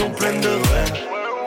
sont 0.00 0.10
pleines 0.10 0.40
de 0.40 0.48
rêves. 0.48 0.92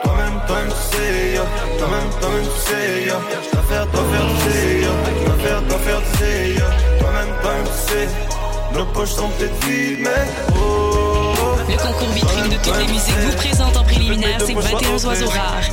Toi-même, 0.04 0.38
toi-même, 0.46 0.68
tu 0.68 0.96
sais, 0.96 1.34
yo. 1.34 1.42
Toi-même, 1.78 2.10
toi-même, 2.20 2.48
tu 2.54 2.60
sais, 2.70 3.04
yo. 3.08 3.16
J'dois 3.50 3.62
faire, 3.62 3.86
dois 3.88 4.04
faire, 4.12 4.26
tu 4.30 4.50
sais, 4.50 4.80
yo. 4.84 4.92
J'dois 5.20 5.38
faire, 5.44 5.62
dois 5.62 5.78
faire, 5.78 6.02
tu 6.06 6.18
sais, 6.18 6.50
yo. 6.50 6.66
Toi-même, 7.00 7.32
toi-même, 7.42 7.64
tu 7.64 7.92
sais. 7.92 8.08
Nos 8.74 8.86
poches 8.86 9.14
sont 9.20 9.28
peut-être 9.30 9.64
vides, 9.64 10.00
mais 10.00 10.24
oh. 10.56 11.34
Le 11.68 11.76
concours 11.76 12.12
vitrine 12.14 12.48
de 12.48 12.56
toutes 12.56 12.78
les 12.78 12.92
musiques 12.92 13.18
vous 13.26 13.36
présente 13.36 13.76
en 13.76 13.84
préliminaire 13.84 14.40
ces 14.40 14.54
21 14.54 15.04
oiseaux 15.04 15.28
rares. 15.28 15.70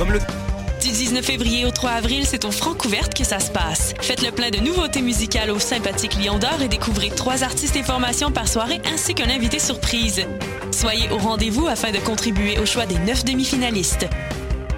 Comme 1.02 1.14
le 1.14 1.20
Du 1.20 1.20
19 1.20 1.24
février 1.24 1.66
au 1.66 1.70
3 1.70 1.90
avril, 1.90 2.24
c'est 2.26 2.44
au 2.44 2.50
Francouverte 2.52 3.14
que 3.14 3.24
ça 3.24 3.40
se 3.40 3.50
passe. 3.50 3.92
Faites 4.00 4.22
le 4.22 4.30
plein 4.30 4.50
de 4.50 4.58
nouveautés 4.58 5.02
musicales 5.02 5.50
au 5.50 5.58
sympathique 5.58 6.16
Lion 6.22 6.38
d'Or 6.38 6.62
et 6.62 6.68
découvrez 6.68 7.10
trois 7.10 7.42
artistes 7.42 7.74
et 7.76 7.82
formations 7.82 8.30
par 8.30 8.46
soirée 8.46 8.80
ainsi 8.92 9.14
qu'un 9.14 9.28
invité 9.28 9.58
surprise. 9.58 10.24
Soyez 10.70 11.10
au 11.10 11.18
rendez-vous 11.18 11.66
afin 11.66 11.90
de 11.90 11.98
contribuer 11.98 12.58
au 12.58 12.66
choix 12.66 12.86
des 12.86 12.98
neuf 12.98 13.24
demi-finalistes. 13.24 14.06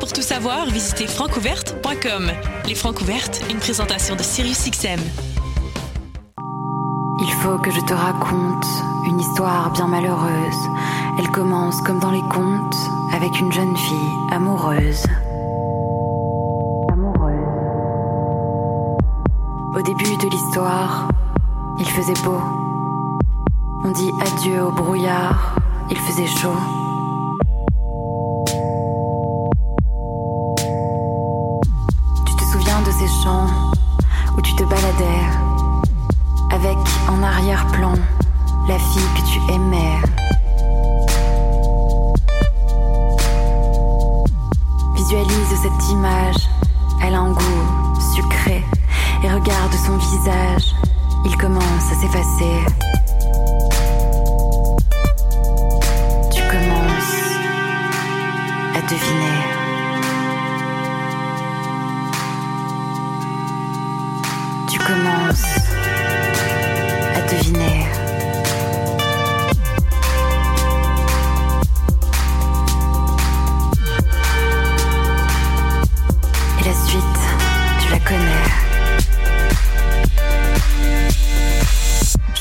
Pour 0.01 0.13
tout 0.13 0.23
savoir, 0.23 0.67
visitez 0.71 1.07
francouverte.com. 1.07 2.31
Les 2.67 2.75
Francouvertes, 2.75 3.43
une 3.51 3.59
présentation 3.59 4.17
de 4.17 4.23
SiriusXM. 4.23 5.01
Il 7.21 7.33
faut 7.43 7.59
que 7.59 7.71
je 7.71 7.81
te 7.81 7.93
raconte 7.93 8.67
une 9.07 9.21
histoire 9.21 9.71
bien 9.73 9.89
malheureuse. 9.89 10.69
Elle 11.19 11.29
commence 11.29 11.81
comme 11.83 12.01
dans 12.01 12.13
les 12.13 12.23
contes, 12.33 12.77
avec 13.13 13.39
une 13.39 13.53
jeune 13.53 13.77
fille. 13.77 14.15
Amoureuse. 14.33 15.05
L'histoire, 20.29 21.09
il 21.79 21.87
faisait 21.87 22.23
beau. 22.25 22.41
On 23.85 23.91
dit 23.91 24.11
adieu 24.21 24.63
au 24.63 24.71
brouillard, 24.71 25.57
il 25.91 25.97
faisait 25.97 26.27
chaud. 26.27 26.57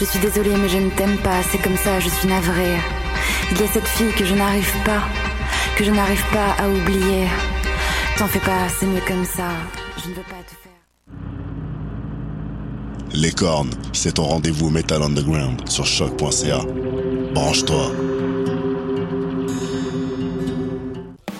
Je 0.03 0.09
suis 0.09 0.19
désolée, 0.19 0.53
mais 0.57 0.67
je 0.67 0.79
ne 0.79 0.89
t'aime 0.89 1.15
pas, 1.19 1.41
c'est 1.49 1.59
comme 1.59 1.77
ça, 1.77 1.97
je 2.01 2.09
suis 2.09 2.27
navrée. 2.27 2.75
Il 3.51 3.61
y 3.61 3.63
a 3.63 3.67
cette 3.67 3.87
fille 3.87 4.11
que 4.11 4.25
je 4.25 4.35
n'arrive 4.35 4.75
pas, 4.83 5.01
que 5.77 5.85
je 5.85 5.91
n'arrive 5.91 6.23
pas 6.33 6.61
à 6.61 6.67
oublier. 6.67 7.27
T'en 8.17 8.27
fais 8.27 8.39
pas, 8.39 8.67
c'est 8.67 8.85
mieux 8.85 8.99
comme 9.07 9.23
ça. 9.23 9.51
Je 10.03 10.09
ne 10.09 10.15
veux 10.15 10.23
pas 10.23 10.43
te 10.45 10.55
faire. 10.61 10.73
Les 13.13 13.31
cornes, 13.31 13.72
c'est 13.94 14.16
ton 14.16 14.23
rendez-vous 14.23 14.69
Metal 14.69 15.01
Underground 15.01 15.69
sur 15.69 15.85
choc.ca. 15.85 16.59
Branche-toi. 17.33 17.94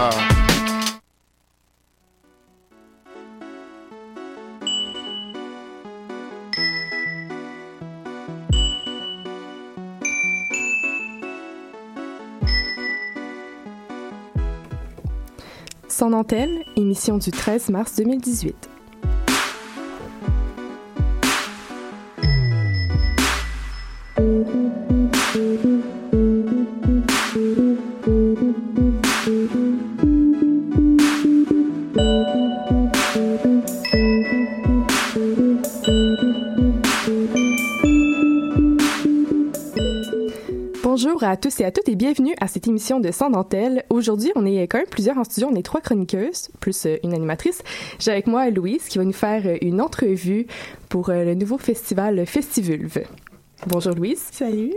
ça. 0.00 0.10
Sans 15.88 16.08
dentelle, 16.08 16.64
émission 16.76 17.18
du 17.18 17.30
13 17.30 17.68
mars 17.68 17.96
2018. 17.96 18.69
Bonjour 41.20 41.32
à 41.32 41.36
tous 41.36 41.60
et 41.60 41.66
à 41.66 41.70
toutes 41.70 41.90
et 41.90 41.96
bienvenue 41.96 42.34
à 42.40 42.46
cette 42.46 42.66
émission 42.66 42.98
de 42.98 43.10
Sans 43.10 43.28
dentelle. 43.28 43.84
Aujourd'hui, 43.90 44.32
on 44.36 44.46
est 44.46 44.66
quand 44.66 44.78
même 44.78 44.86
plusieurs 44.86 45.18
en 45.18 45.24
studio, 45.24 45.50
on 45.52 45.54
est 45.54 45.62
trois 45.62 45.82
chroniqueuses, 45.82 46.48
plus 46.60 46.86
euh, 46.86 46.96
une 47.04 47.12
animatrice. 47.12 47.62
J'ai 47.98 48.10
avec 48.10 48.26
moi 48.26 48.48
Louise 48.48 48.84
qui 48.88 48.96
va 48.96 49.04
nous 49.04 49.12
faire 49.12 49.42
euh, 49.44 49.58
une 49.60 49.82
entrevue 49.82 50.46
pour 50.88 51.10
euh, 51.10 51.24
le 51.24 51.34
nouveau 51.34 51.58
festival 51.58 52.24
Festivulve. 52.24 53.02
Bonjour 53.66 53.94
Louise. 53.94 54.22
Salut. 54.32 54.72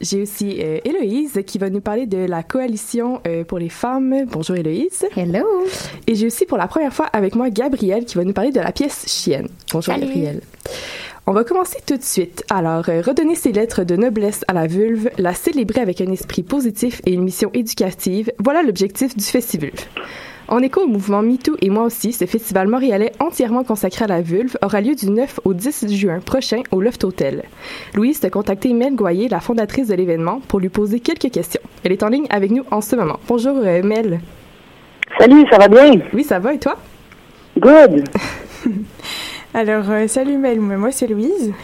J'ai 0.00 0.22
aussi 0.22 0.56
euh, 0.60 0.80
Héloïse 0.84 1.40
qui 1.46 1.58
va 1.58 1.70
nous 1.70 1.80
parler 1.80 2.06
de 2.06 2.18
la 2.18 2.42
coalition 2.42 3.20
euh, 3.26 3.44
pour 3.44 3.60
les 3.60 3.68
femmes. 3.68 4.24
Bonjour 4.26 4.56
Héloïse. 4.56 5.06
Hello. 5.14 5.46
Et 6.08 6.16
j'ai 6.16 6.26
aussi 6.26 6.44
pour 6.44 6.58
la 6.58 6.66
première 6.66 6.92
fois 6.92 7.06
avec 7.06 7.36
moi 7.36 7.50
Gabrielle 7.50 8.04
qui 8.04 8.16
va 8.16 8.24
nous 8.24 8.32
parler 8.32 8.50
de 8.50 8.58
la 8.58 8.72
pièce 8.72 9.04
Chienne. 9.06 9.48
Bonjour 9.72 9.94
Salut. 9.94 10.06
Gabrielle. 10.06 10.40
On 11.28 11.32
va 11.32 11.42
commencer 11.42 11.78
tout 11.84 11.96
de 11.96 12.04
suite. 12.04 12.44
Alors, 12.50 12.88
euh, 12.88 13.02
redonner 13.04 13.34
ses 13.34 13.50
lettres 13.50 13.82
de 13.82 13.96
noblesse 13.96 14.44
à 14.46 14.52
la 14.52 14.68
vulve, 14.68 15.10
la 15.18 15.34
célébrer 15.34 15.80
avec 15.80 16.00
un 16.00 16.12
esprit 16.12 16.44
positif 16.44 17.02
et 17.04 17.14
une 17.14 17.24
mission 17.24 17.50
éducative, 17.52 18.30
voilà 18.38 18.62
l'objectif 18.62 19.16
du 19.16 19.24
festival. 19.24 19.72
En 20.46 20.62
écho 20.62 20.82
au 20.82 20.86
mouvement 20.86 21.22
MeToo 21.22 21.56
et 21.60 21.68
moi 21.68 21.82
aussi, 21.82 22.12
ce 22.12 22.26
festival 22.26 22.68
montréalais 22.68 23.10
entièrement 23.18 23.64
consacré 23.64 24.04
à 24.04 24.06
la 24.06 24.22
vulve 24.22 24.56
aura 24.62 24.80
lieu 24.80 24.94
du 24.94 25.10
9 25.10 25.40
au 25.44 25.52
10 25.52 25.92
juin 25.92 26.20
prochain 26.20 26.62
au 26.70 26.80
Loft 26.80 27.02
Hotel. 27.02 27.42
Louise 27.94 28.24
a 28.24 28.30
contacté 28.30 28.72
Mel 28.72 28.94
Goyer, 28.94 29.28
la 29.28 29.40
fondatrice 29.40 29.88
de 29.88 29.94
l'événement, 29.96 30.40
pour 30.46 30.60
lui 30.60 30.68
poser 30.68 31.00
quelques 31.00 31.32
questions. 31.32 31.60
Elle 31.82 31.90
est 31.90 32.04
en 32.04 32.08
ligne 32.08 32.28
avec 32.30 32.52
nous 32.52 32.62
en 32.70 32.80
ce 32.80 32.94
moment. 32.94 33.18
Bonjour 33.26 33.56
euh, 33.64 33.82
Mel. 33.82 34.20
Salut, 35.18 35.44
ça 35.50 35.58
va 35.58 35.66
bien? 35.66 35.90
Oui, 36.12 36.22
ça 36.22 36.38
va 36.38 36.54
et 36.54 36.60
toi? 36.60 36.76
Good. 37.58 38.04
Alors, 39.56 39.90
euh, 39.90 40.06
salut 40.06 40.36
Mel, 40.36 40.60
moi 40.60 40.90
c'est 40.92 41.06
Louise. 41.06 41.54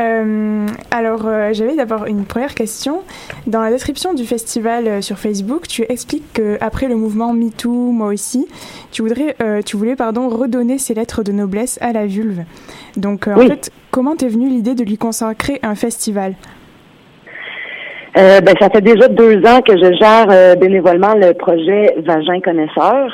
Euh, 0.00 0.64
alors, 0.92 1.26
euh, 1.26 1.52
j'avais 1.52 1.74
d'abord 1.74 2.06
une 2.06 2.24
première 2.24 2.54
question. 2.54 3.00
Dans 3.48 3.60
la 3.60 3.70
description 3.70 4.14
du 4.14 4.24
festival 4.24 4.86
euh, 4.86 5.00
sur 5.00 5.18
Facebook, 5.18 5.66
tu 5.66 5.82
expliques 5.88 6.34
qu'après 6.34 6.86
le 6.86 6.94
mouvement 6.94 7.32
MeToo, 7.32 7.90
moi 7.90 8.12
aussi, 8.12 8.46
tu, 8.92 9.02
voudrais, 9.02 9.34
tu 9.66 9.76
voulais 9.76 9.96
pardon, 9.96 10.28
redonner 10.28 10.78
ces 10.78 10.94
lettres 10.94 11.24
de 11.24 11.32
noblesse 11.32 11.80
à 11.82 11.92
la 11.92 12.06
vulve. 12.06 12.42
Donc, 12.96 13.26
en 13.26 13.36
fait, 13.40 13.72
comment 13.90 14.14
t'es 14.14 14.28
venue 14.28 14.48
l'idée 14.48 14.76
de 14.76 14.84
lui 14.84 14.96
consacrer 14.96 15.58
un 15.64 15.74
festival? 15.74 16.34
Ben, 18.14 18.54
ça 18.60 18.70
fait 18.70 18.82
déjà 18.82 19.08
deux 19.08 19.44
ans 19.46 19.62
que 19.62 19.76
je 19.76 19.92
gère 19.94 20.56
bénévolement 20.58 21.14
le 21.14 21.32
projet 21.32 21.96
Vagin 22.04 22.40
Connaisseur. 22.40 23.10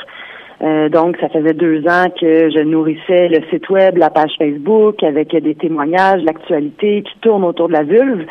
Euh, 0.61 0.89
donc, 0.89 1.17
ça 1.19 1.29
faisait 1.29 1.55
deux 1.55 1.87
ans 1.87 2.07
que 2.21 2.51
je 2.51 2.63
nourrissais 2.63 3.29
le 3.29 3.43
site 3.51 3.69
web, 3.71 3.97
la 3.97 4.11
page 4.11 4.33
Facebook, 4.39 5.03
avec 5.03 5.35
des 5.37 5.55
témoignages, 5.55 6.23
l'actualité 6.23 7.03
qui 7.03 7.19
tourne 7.21 7.45
autour 7.45 7.69
de 7.69 7.75
la 7.75 7.85
vulve. 7.85 8.27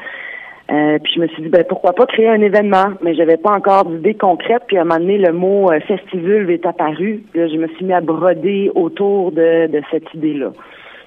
Euh, 0.70 1.00
puis 1.02 1.14
je 1.16 1.22
me 1.22 1.28
suis 1.28 1.44
dit, 1.44 1.50
ben 1.50 1.64
pourquoi 1.64 1.94
pas 1.94 2.06
créer 2.06 2.28
un 2.28 2.42
événement, 2.42 2.88
mais 3.02 3.16
j'avais 3.16 3.38
pas 3.38 3.52
encore 3.52 3.86
d'idée 3.86 4.16
concrète. 4.16 4.64
Puis 4.68 4.78
à 4.78 4.82
un 4.82 4.84
moment 4.84 5.00
donné, 5.00 5.18
le 5.18 5.32
mot 5.32 5.72
euh, 5.72 5.80
festivulve 5.80 6.50
est 6.50 6.66
apparu. 6.66 7.24
Là, 7.34 7.48
je 7.48 7.56
me 7.56 7.68
suis 7.70 7.86
mis 7.86 7.94
à 7.94 8.02
broder 8.02 8.70
autour 8.76 9.32
de, 9.32 9.68
de 9.68 9.82
cette 9.90 10.14
idée-là. 10.14 10.52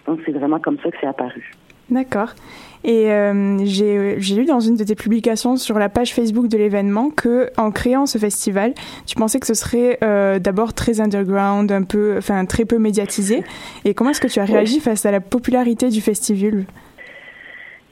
Donc 0.06 0.20
c'est 0.25 0.32
vraiment 0.32 0.58
comme 0.58 0.78
ça 0.82 0.90
que 0.90 0.96
c'est 0.99 1.06
apparu. 1.06 1.52
D'accord. 1.91 2.35
Et 2.83 3.11
euh, 3.11 3.59
j'ai 3.65 4.35
lu 4.37 4.47
dans 4.47 4.61
une 4.61 4.77
de 4.77 4.85
tes 4.85 4.95
publications 4.95 5.57
sur 5.57 5.79
la 5.79 5.91
page 5.91 6.15
Facebook 6.15 6.49
de 6.49 6.57
l'événement 6.57 7.11
que 7.11 7.51
en 7.59 7.71
créant 7.71 8.07
ce 8.07 8.17
festival, 8.17 8.73
tu 9.07 9.17
pensais 9.17 9.39
que 9.39 9.47
ce 9.47 9.55
serait 9.55 9.99
euh, 10.03 10.39
d'abord 10.39 10.73
très 10.73 11.01
underground, 11.01 11.71
un 11.71 11.83
peu, 11.83 12.15
enfin 12.17 12.47
très 12.47 12.65
peu 12.65 12.79
médiatisé. 12.79 13.43
Et 13.85 13.93
comment 13.93 14.11
est-ce 14.11 14.21
que 14.21 14.29
tu 14.29 14.41
as 14.41 14.47
réagi 14.47 14.81
face 14.81 15.05
à 15.05 15.11
la 15.11 15.21
popularité 15.21 15.89
du 15.89 16.01
festival? 16.01 16.65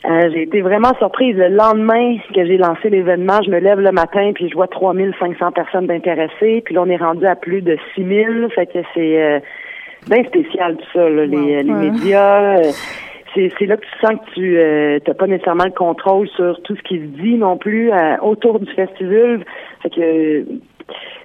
Euh, 0.09 0.31
j'ai 0.33 0.45
été 0.45 0.63
vraiment 0.63 0.95
surprise. 0.97 1.37
Le 1.37 1.49
lendemain 1.49 2.17
que 2.35 2.47
j'ai 2.47 2.57
lancé 2.57 2.89
l'événement, 2.89 3.43
je 3.45 3.51
me 3.51 3.59
lève 3.59 3.81
le 3.81 3.93
matin 3.93 4.33
puis 4.35 4.49
je 4.49 4.55
vois 4.55 4.69
3500 4.69 5.53
personnes 5.53 5.91
intéressées. 5.91 6.63
Puis 6.65 6.75
là, 6.75 6.83
on 6.83 6.89
est 6.89 6.97
rendu 6.97 7.27
à 7.27 7.37
plus 7.37 7.61
de 7.61 7.77
6000. 7.95 8.49
Fait 8.55 8.67
que 8.67 8.79
c'est 8.95 9.43
bien 10.09 10.25
spécial 10.25 10.77
tout 10.77 10.87
ça, 10.95 11.11
là, 11.11 11.27
les, 11.27 11.63
les 11.63 11.73
médias. 11.73 12.63
C'est 13.35 13.67
là 13.67 13.77
que 13.77 13.83
tu 13.83 14.07
sens 14.07 14.19
que 14.19 14.35
tu 14.35 14.55
n'as 14.55 15.11
euh, 15.11 15.15
pas 15.15 15.27
nécessairement 15.27 15.65
le 15.65 15.71
contrôle 15.71 16.29
sur 16.29 16.61
tout 16.63 16.77
ce 16.77 16.83
qui 16.83 16.99
se 16.99 17.23
dit 17.23 17.37
non 17.37 17.57
plus 17.57 17.93
euh, 17.93 18.17
autour 18.23 18.59
du 18.61 18.71
festival. 18.73 19.45
Fait 19.83 19.91
que 19.91 20.45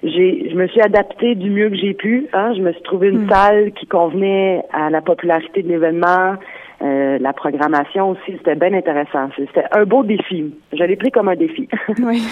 j'ai 0.02 0.50
je 0.50 0.54
me 0.54 0.66
suis 0.68 0.80
adaptée 0.80 1.34
du 1.34 1.50
mieux 1.50 1.70
que 1.70 1.76
j'ai 1.76 1.94
pu. 1.94 2.26
Hein. 2.32 2.52
Je 2.54 2.60
me 2.60 2.72
suis 2.72 2.82
trouvé 2.82 3.08
une 3.08 3.24
hmm. 3.24 3.30
salle 3.30 3.72
qui 3.72 3.86
convenait 3.86 4.62
à 4.72 4.90
la 4.90 5.00
popularité 5.00 5.62
de 5.62 5.68
l'événement. 5.68 6.36
Euh, 6.84 7.18
la 7.18 7.32
programmation 7.32 8.10
aussi, 8.10 8.32
c'était 8.36 8.56
bien 8.56 8.74
intéressant. 8.74 9.30
C'était 9.36 9.64
un 9.72 9.84
beau 9.84 10.04
défi. 10.04 10.54
Je 10.72 10.84
l'ai 10.84 10.96
pris 10.96 11.10
comme 11.10 11.28
un 11.28 11.36
défi. 11.36 11.66
oui. 11.98 12.22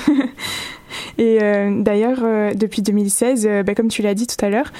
Et 1.16 1.38
euh, 1.42 1.82
d'ailleurs, 1.82 2.18
euh, 2.22 2.52
depuis 2.52 2.82
2016, 2.82 3.48
ben, 3.64 3.74
comme 3.74 3.88
tu 3.88 4.02
l'as 4.02 4.12
dit 4.12 4.26
tout 4.26 4.44
à 4.44 4.50
l'heure, 4.50 4.70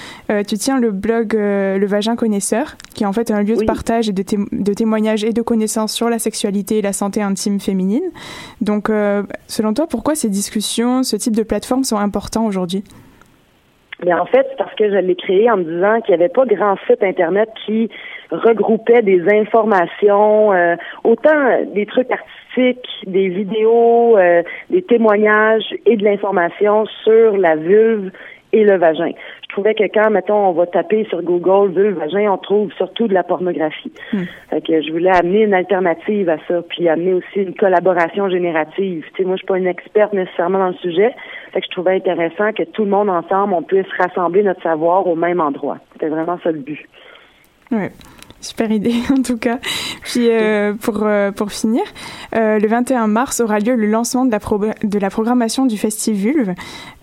tu 0.46 0.58
tiens 0.58 0.78
le 0.78 0.90
blog 0.90 1.32
Le 1.34 1.86
Vagin 1.86 2.16
Connaisseur, 2.16 2.76
qui 2.94 3.04
est 3.04 3.06
en 3.06 3.12
fait 3.14 3.30
un 3.30 3.42
lieu 3.42 3.56
de 3.56 3.64
partage 3.64 4.10
et 4.10 4.12
de, 4.12 4.22
de, 4.22 4.74
témoignages 4.74 5.24
et 5.24 5.32
de 5.32 5.42
connaissances 5.42 5.94
sur 5.94 6.10
la 6.10 6.18
sexualité 6.18 6.78
et 6.78 6.82
la 6.82 6.92
santé 6.92 7.22
intime 7.22 7.58
féminine. 7.58 8.04
Donc, 8.60 8.90
selon 9.46 9.72
toi, 9.72 9.86
pourquoi 9.86 10.14
ces 10.14 10.28
discussions, 10.28 11.02
ce 11.02 11.16
type 11.16 11.36
de 11.36 11.42
plateformes 11.42 11.84
sont 11.84 11.98
importants 11.98 12.44
aujourd'hui? 12.44 12.84
Bien, 14.02 14.18
en 14.18 14.26
fait, 14.26 14.44
c'est 14.50 14.56
parce 14.56 14.74
que 14.74 14.90
je 14.90 14.96
l'ai 14.96 15.14
créé 15.14 15.48
en 15.48 15.58
me 15.58 15.64
disant 15.64 16.00
qu'il 16.00 16.16
n'y 16.16 16.22
avait 16.22 16.32
pas 16.32 16.44
grand 16.44 16.76
site 16.88 17.02
Internet 17.02 17.48
qui 17.64 17.88
regroupait 18.32 19.02
des 19.02 19.22
informations, 19.28 20.52
euh, 20.52 20.74
autant 21.04 21.64
des 21.72 21.86
trucs 21.86 22.10
artistiques, 22.10 22.88
des 23.06 23.28
vidéos, 23.28 24.18
euh, 24.18 24.42
des 24.70 24.82
témoignages 24.82 25.74
et 25.86 25.96
de 25.96 26.04
l'information 26.04 26.86
sur 27.04 27.36
la 27.36 27.54
vulve 27.54 28.10
et 28.52 28.64
le 28.64 28.76
vagin. 28.76 29.12
Je 29.42 29.54
trouvais 29.54 29.74
que 29.74 29.84
quand, 29.84 30.10
mettons, 30.10 30.48
on 30.48 30.52
va 30.52 30.66
taper 30.66 31.04
sur 31.04 31.22
Google 31.22 31.72
vulve, 31.72 31.98
vagin, 31.98 32.32
on 32.32 32.38
trouve 32.38 32.72
surtout 32.72 33.06
de 33.06 33.14
la 33.14 33.22
pornographie. 33.22 33.92
Hmm. 34.12 34.24
que 34.66 34.82
je 34.82 34.90
voulais 34.90 35.10
amener 35.10 35.42
une 35.42 35.54
alternative 35.54 36.28
à 36.28 36.38
ça, 36.48 36.62
puis 36.68 36.88
amener 36.88 37.14
aussi 37.14 37.40
une 37.40 37.54
collaboration 37.54 38.28
générative. 38.28 39.04
Tu 39.14 39.22
sais, 39.22 39.24
moi, 39.24 39.36
je 39.36 39.40
suis 39.40 39.46
pas 39.46 39.58
une 39.58 39.66
experte 39.66 40.12
nécessairement 40.12 40.58
dans 40.58 40.68
le 40.68 40.74
sujet, 40.74 41.14
fait 41.52 41.60
que 41.60 41.66
je 41.66 41.72
trouvais 41.72 41.96
intéressant 41.96 42.52
que 42.52 42.62
tout 42.64 42.84
le 42.84 42.90
monde 42.90 43.10
ensemble, 43.10 43.54
on 43.54 43.62
puisse 43.62 43.86
rassembler 43.98 44.42
notre 44.42 44.62
savoir 44.62 45.06
au 45.06 45.14
même 45.14 45.40
endroit. 45.40 45.78
C'était 45.92 46.08
vraiment 46.08 46.38
ça 46.42 46.50
le 46.50 46.60
but. 46.60 46.88
Oui. 47.70 47.88
Super 48.42 48.72
idée 48.72 48.94
en 49.10 49.22
tout 49.22 49.38
cas. 49.38 49.58
Puis 50.02 50.28
euh, 50.28 50.74
pour, 50.74 51.02
euh, 51.02 51.30
pour 51.30 51.52
finir, 51.52 51.82
euh, 52.34 52.58
le 52.58 52.66
21 52.66 53.06
mars 53.06 53.40
aura 53.40 53.60
lieu 53.60 53.76
le 53.76 53.86
lancement 53.86 54.24
de 54.26 54.32
la, 54.32 54.40
de 54.82 54.98
la 54.98 55.10
programmation 55.10 55.64
du 55.64 55.78
Festival 55.78 56.12
Vulve 56.12 56.54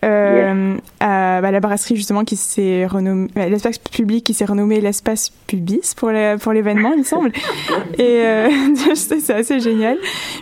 à 0.02 1.42
bah, 1.42 1.52
la 1.52 1.60
brasserie 1.60 1.96
justement 1.96 2.24
qui 2.24 2.36
s'est 2.36 2.86
renommée, 2.86 3.30
l'espace 3.36 3.78
public 3.78 4.26
qui 4.26 4.34
s'est 4.34 4.46
renommé 4.46 4.82
l'espace 4.82 5.32
Pubis 5.48 5.94
pour 5.96 6.12
pour 6.42 6.54
l'événement 6.54 6.92
il 6.94 7.00
me 7.00 7.04
semble. 7.04 7.32
Et 7.98 8.24
c'est 8.96 9.34
assez 9.34 9.60
génial. 9.60 9.98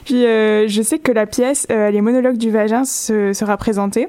Puis 0.06 0.22
je 0.24 0.82
sais 0.84 1.00
que 1.00 1.12
la 1.12 1.26
pièce 1.26 1.68
Les 1.70 2.02
monologues 2.02 2.38
du 2.38 2.50
vagin 2.52 2.84
se, 2.86 3.34
sera 3.34 3.58
présentée. 3.58 4.08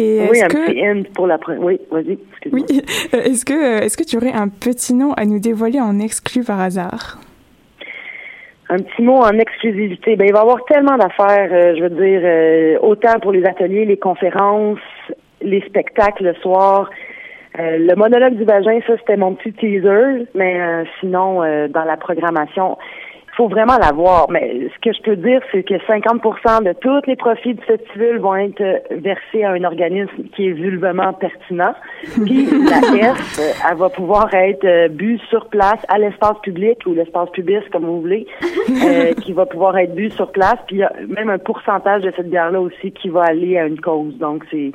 Et 0.00 0.28
oui, 0.30 0.40
un 0.40 0.46
petit 0.46 0.88
end 0.88 1.02
pour 1.12 1.26
la 1.26 1.38
Oui, 1.58 1.80
vas-y. 1.90 2.18
Oui. 2.52 2.64
Euh, 3.14 3.22
est-ce 3.22 3.44
que, 3.44 3.54
euh, 3.54 3.80
est-ce 3.80 3.96
que 3.96 4.04
tu 4.04 4.16
aurais 4.16 4.32
un 4.32 4.48
petit 4.48 4.92
nom 4.92 5.12
à 5.14 5.24
nous 5.24 5.38
dévoiler 5.38 5.80
en 5.80 5.98
exclu 5.98 6.44
par 6.44 6.60
hasard? 6.60 7.18
Un 8.68 8.76
petit 8.76 9.02
mot 9.02 9.16
en 9.16 9.38
exclusivité. 9.38 10.14
Ben, 10.14 10.26
il 10.26 10.32
va 10.32 10.40
y 10.40 10.42
avoir 10.42 10.62
tellement 10.66 10.98
d'affaires, 10.98 11.48
euh, 11.50 11.74
je 11.76 11.82
veux 11.82 11.90
dire, 11.90 12.82
autant 12.82 13.18
pour 13.20 13.32
les 13.32 13.44
ateliers, 13.46 13.86
les 13.86 13.96
conférences, 13.96 14.78
les 15.40 15.62
spectacles 15.62 16.24
le 16.24 16.34
soir. 16.34 16.90
le 17.58 17.94
monologue 17.94 18.34
du 18.34 18.44
vagin, 18.44 18.78
ça, 18.86 18.96
c'était 18.98 19.16
mon 19.16 19.34
petit 19.34 19.52
teaser, 19.54 20.26
mais 20.34 20.84
sinon, 21.00 21.40
dans 21.68 21.84
la 21.84 21.96
programmation, 21.96 22.76
faut 23.38 23.48
vraiment 23.48 23.78
l'avoir. 23.78 24.28
Mais 24.30 24.68
ce 24.74 24.78
que 24.82 24.92
je 24.92 25.00
peux 25.02 25.14
dire, 25.14 25.40
c'est 25.52 25.62
que 25.62 25.74
50 25.86 26.64
de 26.64 26.72
tous 26.72 27.06
les 27.06 27.14
profits 27.14 27.54
du 27.54 27.62
festival 27.62 28.18
vont 28.18 28.34
être 28.34 28.82
versés 28.90 29.44
à 29.44 29.52
un 29.52 29.62
organisme 29.62 30.24
qui 30.34 30.48
est 30.48 30.52
vulvement 30.52 31.12
pertinent. 31.12 31.72
Puis 32.24 32.46
la 32.46 33.14
F, 33.14 33.38
elle 33.70 33.76
va 33.76 33.88
pouvoir 33.90 34.34
être 34.34 34.64
euh, 34.64 34.88
bu 34.88 35.20
sur 35.30 35.46
place 35.46 35.80
à 35.88 35.98
l'espace 35.98 36.36
public 36.42 36.78
ou 36.84 36.94
l'espace 36.94 37.30
public, 37.30 37.70
comme 37.70 37.84
vous 37.84 38.00
voulez, 38.00 38.26
euh, 38.42 39.14
qui 39.14 39.32
va 39.32 39.46
pouvoir 39.46 39.78
être 39.78 39.94
bu 39.94 40.10
sur 40.10 40.32
place. 40.32 40.58
Puis 40.66 40.76
il 40.76 40.80
y 40.80 40.82
a 40.82 40.92
même 41.06 41.30
un 41.30 41.38
pourcentage 41.38 42.02
de 42.02 42.12
cette 42.16 42.28
bière-là 42.28 42.60
aussi 42.60 42.90
qui 42.90 43.08
va 43.08 43.22
aller 43.22 43.56
à 43.56 43.66
une 43.66 43.80
cause. 43.80 44.18
Donc 44.18 44.44
c'est 44.50 44.72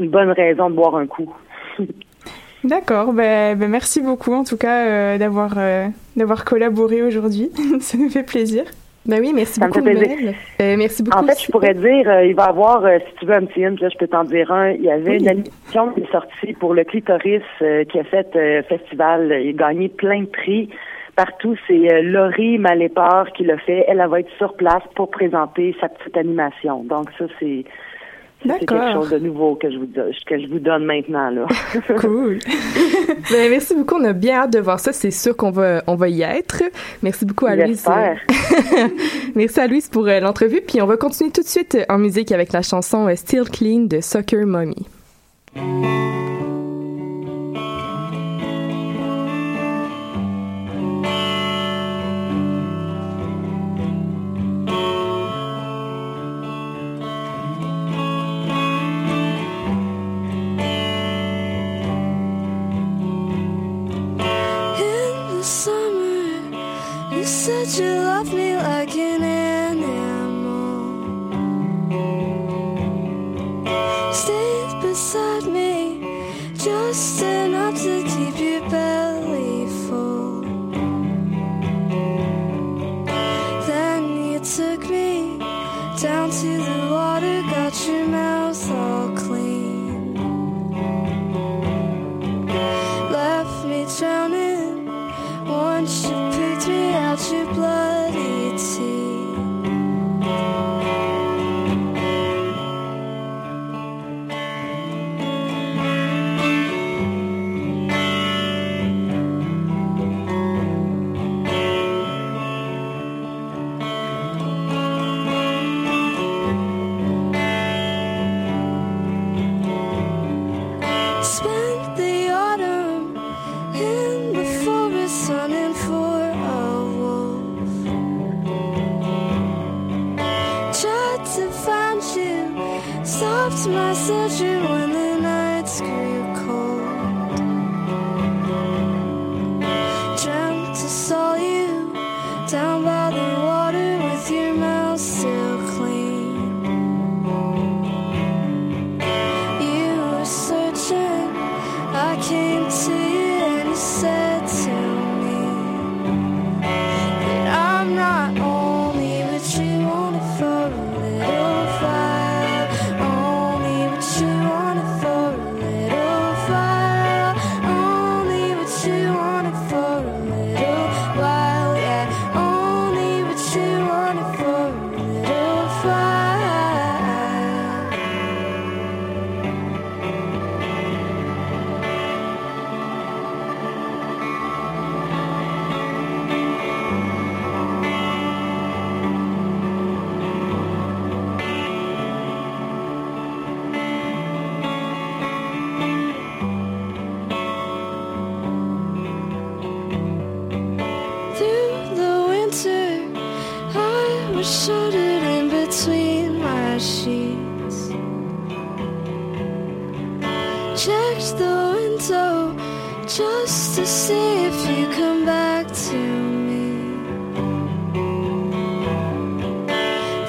une 0.00 0.08
bonne 0.08 0.30
raison 0.30 0.70
de 0.70 0.74
boire 0.74 0.96
un 0.96 1.06
coup. 1.06 1.34
D'accord, 2.64 3.12
ben, 3.12 3.56
ben, 3.58 3.70
merci 3.70 4.00
beaucoup 4.00 4.32
en 4.32 4.42
tout 4.42 4.56
cas 4.56 4.86
euh, 4.86 5.18
d'avoir 5.18 5.52
euh, 5.58 5.86
d'avoir 6.16 6.44
collaboré 6.44 7.02
aujourd'hui. 7.02 7.50
Ça 7.80 7.98
nous 7.98 8.10
fait 8.10 8.24
plaisir. 8.24 8.64
Ben 9.04 9.20
oui, 9.20 9.32
merci 9.32 9.60
beaucoup. 9.60 9.78
Euh, 9.78 10.74
merci 10.76 11.02
beaucoup. 11.04 11.18
En 11.18 11.22
fait, 11.22 11.40
je 11.40 11.52
pourrais 11.52 11.74
dire, 11.74 12.22
il 12.22 12.34
va 12.34 12.46
y 12.46 12.48
avoir, 12.48 12.82
si 12.82 13.14
tu 13.20 13.26
veux 13.26 13.34
un 13.34 13.44
petit 13.44 13.64
hint, 13.64 13.80
là, 13.80 13.88
je 13.88 13.96
peux 13.96 14.08
t'en 14.08 14.24
dire 14.24 14.50
un. 14.50 14.70
Il 14.70 14.82
y 14.82 14.90
avait 14.90 15.18
une 15.18 15.28
animation 15.28 15.92
qui 15.94 16.00
est 16.00 16.10
sortie 16.10 16.52
pour 16.54 16.74
le 16.74 16.82
clitoris 16.82 17.42
qui 17.60 18.00
a 18.00 18.04
fait 18.04 18.64
festival. 18.68 19.32
Il 19.44 19.50
a 19.50 19.52
gagné 19.52 19.88
plein 19.90 20.22
de 20.22 20.26
prix 20.26 20.70
partout. 21.14 21.54
C'est 21.68 22.02
Laurie 22.02 22.58
Malépard 22.58 23.30
qui 23.32 23.44
l'a 23.44 23.58
fait. 23.58 23.84
Elle, 23.86 24.00
elle 24.00 24.08
va 24.08 24.18
être 24.18 24.36
sur 24.38 24.54
place 24.54 24.82
pour 24.96 25.08
présenter 25.08 25.76
sa 25.80 25.88
petite 25.88 26.16
animation. 26.16 26.82
Donc 26.82 27.10
ça, 27.16 27.26
c'est 27.38 27.64
c'est 28.48 28.66
quelque 28.66 28.92
chose 28.92 29.10
de 29.10 29.18
nouveau 29.18 29.54
que 29.56 29.70
je 29.70 29.78
vous, 29.78 29.86
que 29.86 30.40
je 30.40 30.46
vous 30.48 30.58
donne 30.58 30.84
maintenant. 30.84 31.30
Là. 31.30 31.46
cool. 32.00 32.38
ben, 33.30 33.50
merci 33.50 33.74
beaucoup. 33.74 33.96
On 33.96 34.04
a 34.04 34.12
bien 34.12 34.36
hâte 34.40 34.52
de 34.52 34.58
voir 34.58 34.80
ça. 34.80 34.92
C'est 34.92 35.10
sûr 35.10 35.36
qu'on 35.36 35.50
va, 35.50 35.82
on 35.86 35.94
va 35.94 36.08
y 36.08 36.22
être. 36.22 36.62
Merci 37.02 37.24
beaucoup 37.24 37.46
à 37.46 37.56
Louise. 37.56 37.86
merci 39.34 39.60
à 39.60 39.66
Louise 39.66 39.88
pour 39.88 40.06
euh, 40.06 40.20
l'entrevue. 40.20 40.60
Puis 40.66 40.80
on 40.82 40.86
va 40.86 40.96
continuer 40.96 41.30
tout 41.30 41.42
de 41.42 41.48
suite 41.48 41.78
en 41.88 41.98
musique 41.98 42.32
avec 42.32 42.52
la 42.52 42.62
chanson 42.62 43.08
euh, 43.08 43.14
Still 43.14 43.44
Clean 43.44 43.80
de 43.80 44.00
Soccer 44.00 44.46
Mommy. 44.46 44.86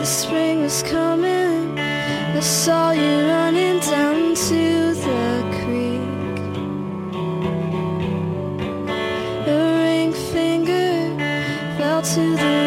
Spring 0.08 0.62
was 0.62 0.84
coming, 0.84 1.78
I 1.78 2.40
saw 2.40 2.92
you 2.92 3.28
running 3.28 3.80
down 3.80 4.36
to 4.36 4.94
the 4.94 5.44
creek. 5.60 6.40
A 9.48 9.60
ring 9.84 10.14
finger 10.14 11.14
fell 11.78 12.02
to 12.02 12.36
the 12.38 12.67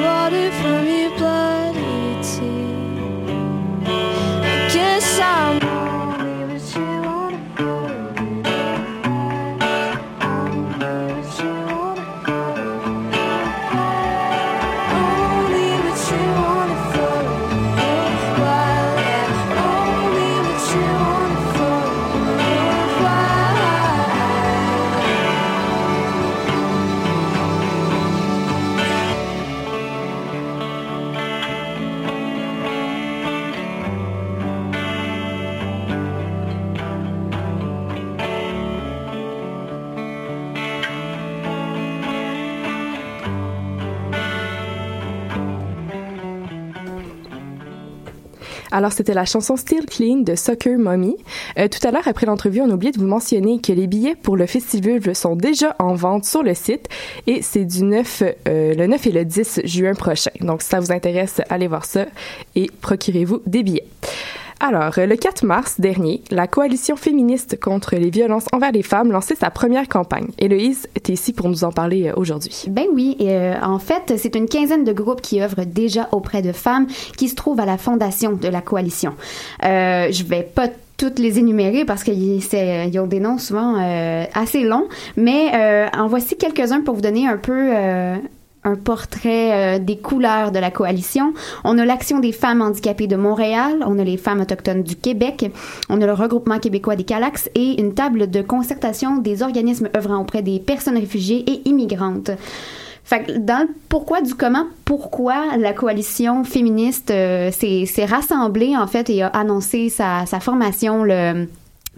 Alors, 48.73 48.93
c'était 48.93 49.15
la 49.15 49.25
chanson 49.25 49.57
Still 49.57 49.87
Clean 49.87 50.19
de 50.19 50.37
Soccer 50.37 50.79
Mommy. 50.79 51.17
Euh, 51.59 51.67
tout 51.69 51.87
à 51.87 51.91
l'heure, 51.91 52.07
après 52.07 52.27
l'entrevue, 52.27 52.61
on 52.61 52.71
a 52.71 52.75
oublié 52.75 52.93
de 52.93 52.99
vous 52.99 53.07
mentionner 53.07 53.61
que 53.61 53.73
les 53.73 53.87
billets 53.87 54.15
pour 54.15 54.37
le 54.37 54.47
festival 54.47 55.15
sont 55.15 55.35
déjà 55.35 55.75
en 55.79 55.95
vente 55.95 56.25
sur 56.25 56.43
le 56.43 56.55
site 56.55 56.89
et 57.27 57.43
c'est 57.43 57.65
du 57.65 57.83
9, 57.83 58.23
euh, 58.49 58.75
le 58.75 58.87
9 58.87 59.07
et 59.07 59.12
le 59.12 59.25
10 59.25 59.62
juin 59.65 59.95
prochain. 59.95 60.31
Donc, 60.41 60.62
si 60.62 60.69
ça 60.69 60.79
vous 60.79 60.93
intéresse, 60.93 61.41
allez 61.49 61.67
voir 61.67 61.85
ça 61.85 62.07
et 62.55 62.71
procurez-vous 62.81 63.43
des 63.47 63.62
billets. 63.62 63.87
Alors, 64.62 64.93
le 64.99 65.17
4 65.17 65.45
mars 65.45 65.81
dernier, 65.81 66.23
la 66.31 66.47
coalition 66.47 66.95
féministe 66.95 67.59
contre 67.59 67.97
les 67.97 68.11
violences 68.11 68.45
envers 68.52 68.73
les 68.73 68.83
femmes 68.83 69.11
lançait 69.11 69.35
sa 69.35 69.49
première 69.50 69.88
campagne. 69.88 70.29
Héloïse 70.38 70.87
était 70.95 71.14
ici 71.14 71.33
pour 71.33 71.49
nous 71.49 71.64
en 71.64 71.73
parler 71.73 72.09
euh, 72.09 72.12
aujourd'hui. 72.17 72.67
Ben 72.69 72.85
oui, 72.93 73.17
euh, 73.23 73.55
en 73.62 73.79
fait, 73.79 74.14
c'est 74.19 74.37
une 74.37 74.49
quinzaine 74.49 74.85
de 74.85 74.93
groupes 74.93 75.23
qui 75.23 75.40
œuvrent 75.40 75.64
déjà 75.64 76.09
auprès 76.12 76.43
de 76.43 76.52
femmes 76.52 76.87
qui 77.17 77.29
se 77.29 77.35
trouvent 77.35 77.59
à 77.59 77.64
la 77.64 77.79
fondation 77.79 78.33
de 78.33 78.49
la 78.49 78.61
coalition. 78.61 79.14
Euh, 79.64 80.09
je 80.11 80.25
vais 80.25 80.43
pas 80.43 80.69
toutes 80.99 81.19
les 81.19 81.38
énumérer 81.38 81.87
parce 81.87 82.05
qu'ils 82.05 83.00
ont 83.00 83.07
des 83.07 83.21
noms 83.21 83.38
souvent 83.38 83.81
euh, 83.81 84.25
assez 84.35 84.62
longs, 84.62 84.87
mais 85.17 85.88
en 85.97 86.09
voici 86.09 86.37
quelques-uns 86.37 86.83
pour 86.83 86.95
vous 86.95 87.00
donner 87.00 87.26
un 87.26 87.38
peu 87.38 87.73
euh, 87.75 88.17
un 88.64 88.76
portrait 88.76 89.76
euh, 89.76 89.79
des 89.79 89.97
couleurs 89.97 90.52
de 90.52 90.59
la 90.59 90.71
coalition. 90.71 91.33
On 91.64 91.79
a 91.79 91.85
l'Action 91.85 92.19
des 92.21 92.33
femmes 92.33 92.61
handicapées 92.61 93.07
de 93.07 93.17
Montréal, 93.17 93.83
on 93.87 93.99
a 93.99 94.05
les 94.05 94.17
femmes 94.17 94.40
autochtones 94.40 94.83
du 94.83 94.97
Québec, 94.97 95.50
on 95.88 96.00
a 96.00 96.07
le 96.07 96.12
regroupement 96.12 96.59
québécois 96.59 96.97
des 96.97 97.05
Calax 97.05 97.50
et 97.55 97.81
une 97.81 97.95
table 97.95 98.31
de 98.31 98.43
concertation 98.43 99.19
des 99.19 99.43
organismes 99.43 99.88
œuvrant 99.97 100.19
auprès 100.19 100.43
des 100.43 100.61
personnes 100.61 100.99
réfugiées 100.99 101.45
et 101.50 101.69
immigrantes. 101.69 102.31
Fait 103.05 103.25
que 103.25 103.38
dans 103.38 103.67
le 103.67 103.69
pourquoi 103.88 104.21
du 104.21 104.35
comment, 104.35 104.67
pourquoi 104.85 105.57
la 105.59 105.73
coalition 105.73 106.45
féministe 106.45 107.11
euh, 107.11 107.50
s'est 107.50 108.05
rassemblée 108.05 108.76
en 108.76 108.87
fait 108.87 109.11
et 109.11 109.23
a 109.23 109.29
annoncé 109.29 109.88
sa, 109.88 110.26
sa 110.26 110.38
formation 110.38 111.02
le 111.02 111.49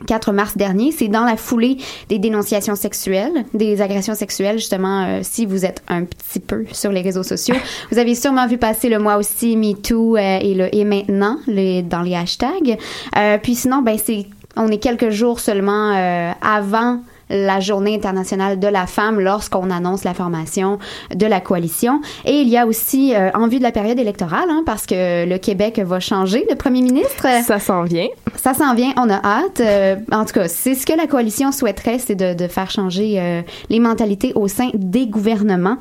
4 0.06 0.32
mars 0.32 0.56
dernier, 0.56 0.90
c'est 0.90 1.08
dans 1.08 1.25
la 1.25 1.37
foulée 1.37 1.76
des 2.08 2.18
dénonciations 2.18 2.75
sexuelles, 2.75 3.44
des 3.54 3.80
agressions 3.80 4.14
sexuelles, 4.14 4.58
justement, 4.58 5.04
euh, 5.04 5.20
si 5.22 5.46
vous 5.46 5.64
êtes 5.64 5.82
un 5.88 6.04
petit 6.04 6.40
peu 6.40 6.64
sur 6.72 6.90
les 6.90 7.02
réseaux 7.02 7.22
sociaux. 7.22 7.54
Vous 7.90 7.99
avez 7.99 8.14
sûrement 8.14 8.46
vu 8.46 8.58
passer 8.58 8.88
le 8.88 8.99
mois 8.99 9.16
aussi 9.16 9.56
MeToo 9.56 10.16
euh, 10.16 10.38
et 10.40 10.54
le 10.54 10.75
et 10.75 10.84
maintenant 10.84 11.38
les, 11.46 11.82
dans 11.82 12.02
les 12.02 12.14
hashtags. 12.14 12.78
Euh, 13.16 13.38
puis 13.38 13.54
sinon, 13.54 13.82
ben 13.82 13.96
c'est 14.02 14.26
on 14.56 14.68
est 14.68 14.78
quelques 14.78 15.11
jours 15.11 15.40
seulement 15.40 15.94
euh, 15.94 16.32
avant 16.42 17.00
la 17.33 17.61
journée 17.61 17.95
internationale 17.95 18.61
de 18.61 18.69
la 18.69 18.87
femme 18.87 19.19
lorsqu'on 19.19 19.71
annonce 19.71 20.05
la 20.05 20.15
formation 20.15 20.79
de 21.15 21.27
la 21.27 21.41
coalition. 21.41 22.01
Et 22.25 22.41
il 22.41 22.49
y 22.49 22.59
a 22.59 22.67
aussi, 22.67 23.15
euh, 23.15 23.31
en 23.35 23.49
vue 23.49 23.59
de 23.59 23.62
la 23.62 23.73
période 23.73 23.99
électorale, 23.99 24.49
hein, 24.49 24.62
parce 24.67 24.87
que 24.87 25.27
le 25.27 25.39
Québec 25.39 25.81
va 25.81 25.99
changer 25.99 26.47
de 26.49 26.55
premier 26.55 26.83
ministre. 26.83 27.27
Ça 27.45 27.59
s'en 27.59 27.83
vient. 27.85 28.09
Ça 28.37 28.55
s'en 28.55 28.75
vient, 28.75 28.93
on 28.97 29.09
a 29.11 29.21
hâte. 29.25 29.61
Euh, 29.61 29.97
en 30.12 30.25
tout 30.25 30.35
cas, 30.35 30.49
c'est 30.49 30.75
ce 30.75 30.87
que 30.87 30.93
la 30.97 31.07
coalition 31.07 31.53
souhaiterait, 31.53 31.99
c'est 31.99 32.15
de, 32.15 32.35
de 32.35 32.49
faire 32.49 32.71
changer 32.71 33.19
euh, 33.19 33.43
les 33.71 33.81
mentalités 33.81 34.33
au 34.35 34.49
sein 34.49 34.71
des 34.75 35.07
gouvernements. 35.07 35.77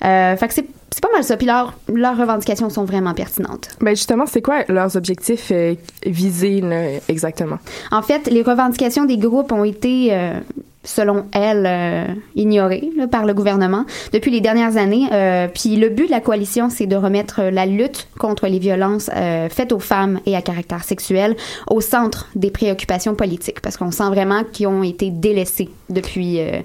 Fait 0.00 0.48
que 0.48 0.54
c'est 0.54 0.66
c'est 0.90 1.02
pas 1.02 1.12
mal 1.12 1.24
ça. 1.24 1.36
Puis 1.36 1.46
leurs 1.46 1.74
leurs 1.88 2.16
revendications 2.16 2.68
sont 2.68 2.84
vraiment 2.84 3.14
pertinentes. 3.14 3.68
Ben 3.80 3.90
justement, 3.90 4.26
c'est 4.26 4.42
quoi 4.42 4.64
leurs 4.68 4.96
objectifs 4.96 5.50
euh, 5.52 5.74
visés 6.04 6.60
là, 6.60 6.98
exactement? 7.08 7.58
En 7.90 8.02
fait, 8.02 8.26
les 8.30 8.42
revendications 8.42 9.04
des 9.04 9.16
groupes 9.16 9.52
ont 9.52 9.64
été 9.64 10.08
euh, 10.10 10.40
selon 10.82 11.26
elle, 11.32 11.66
euh, 11.66 12.06
ignorée 12.34 12.90
là, 12.96 13.06
par 13.06 13.26
le 13.26 13.34
gouvernement 13.34 13.84
depuis 14.12 14.30
les 14.30 14.40
dernières 14.40 14.76
années. 14.76 15.08
Euh, 15.12 15.48
puis 15.48 15.76
le 15.76 15.88
but 15.88 16.06
de 16.06 16.10
la 16.10 16.20
coalition, 16.20 16.70
c'est 16.70 16.86
de 16.86 16.96
remettre 16.96 17.42
la 17.42 17.66
lutte 17.66 18.08
contre 18.18 18.46
les 18.46 18.58
violences 18.58 19.10
euh, 19.14 19.48
faites 19.48 19.72
aux 19.72 19.78
femmes 19.78 20.20
et 20.26 20.36
à 20.36 20.42
caractère 20.42 20.84
sexuel 20.84 21.36
au 21.68 21.80
centre 21.80 22.28
des 22.34 22.50
préoccupations 22.50 23.14
politiques, 23.14 23.60
parce 23.60 23.76
qu'on 23.76 23.90
sent 23.90 24.08
vraiment 24.08 24.44
qu'ils 24.44 24.68
ont 24.68 24.82
été 24.82 25.10
délaissés 25.10 25.68
depuis 25.90 26.40
euh, 26.40 26.60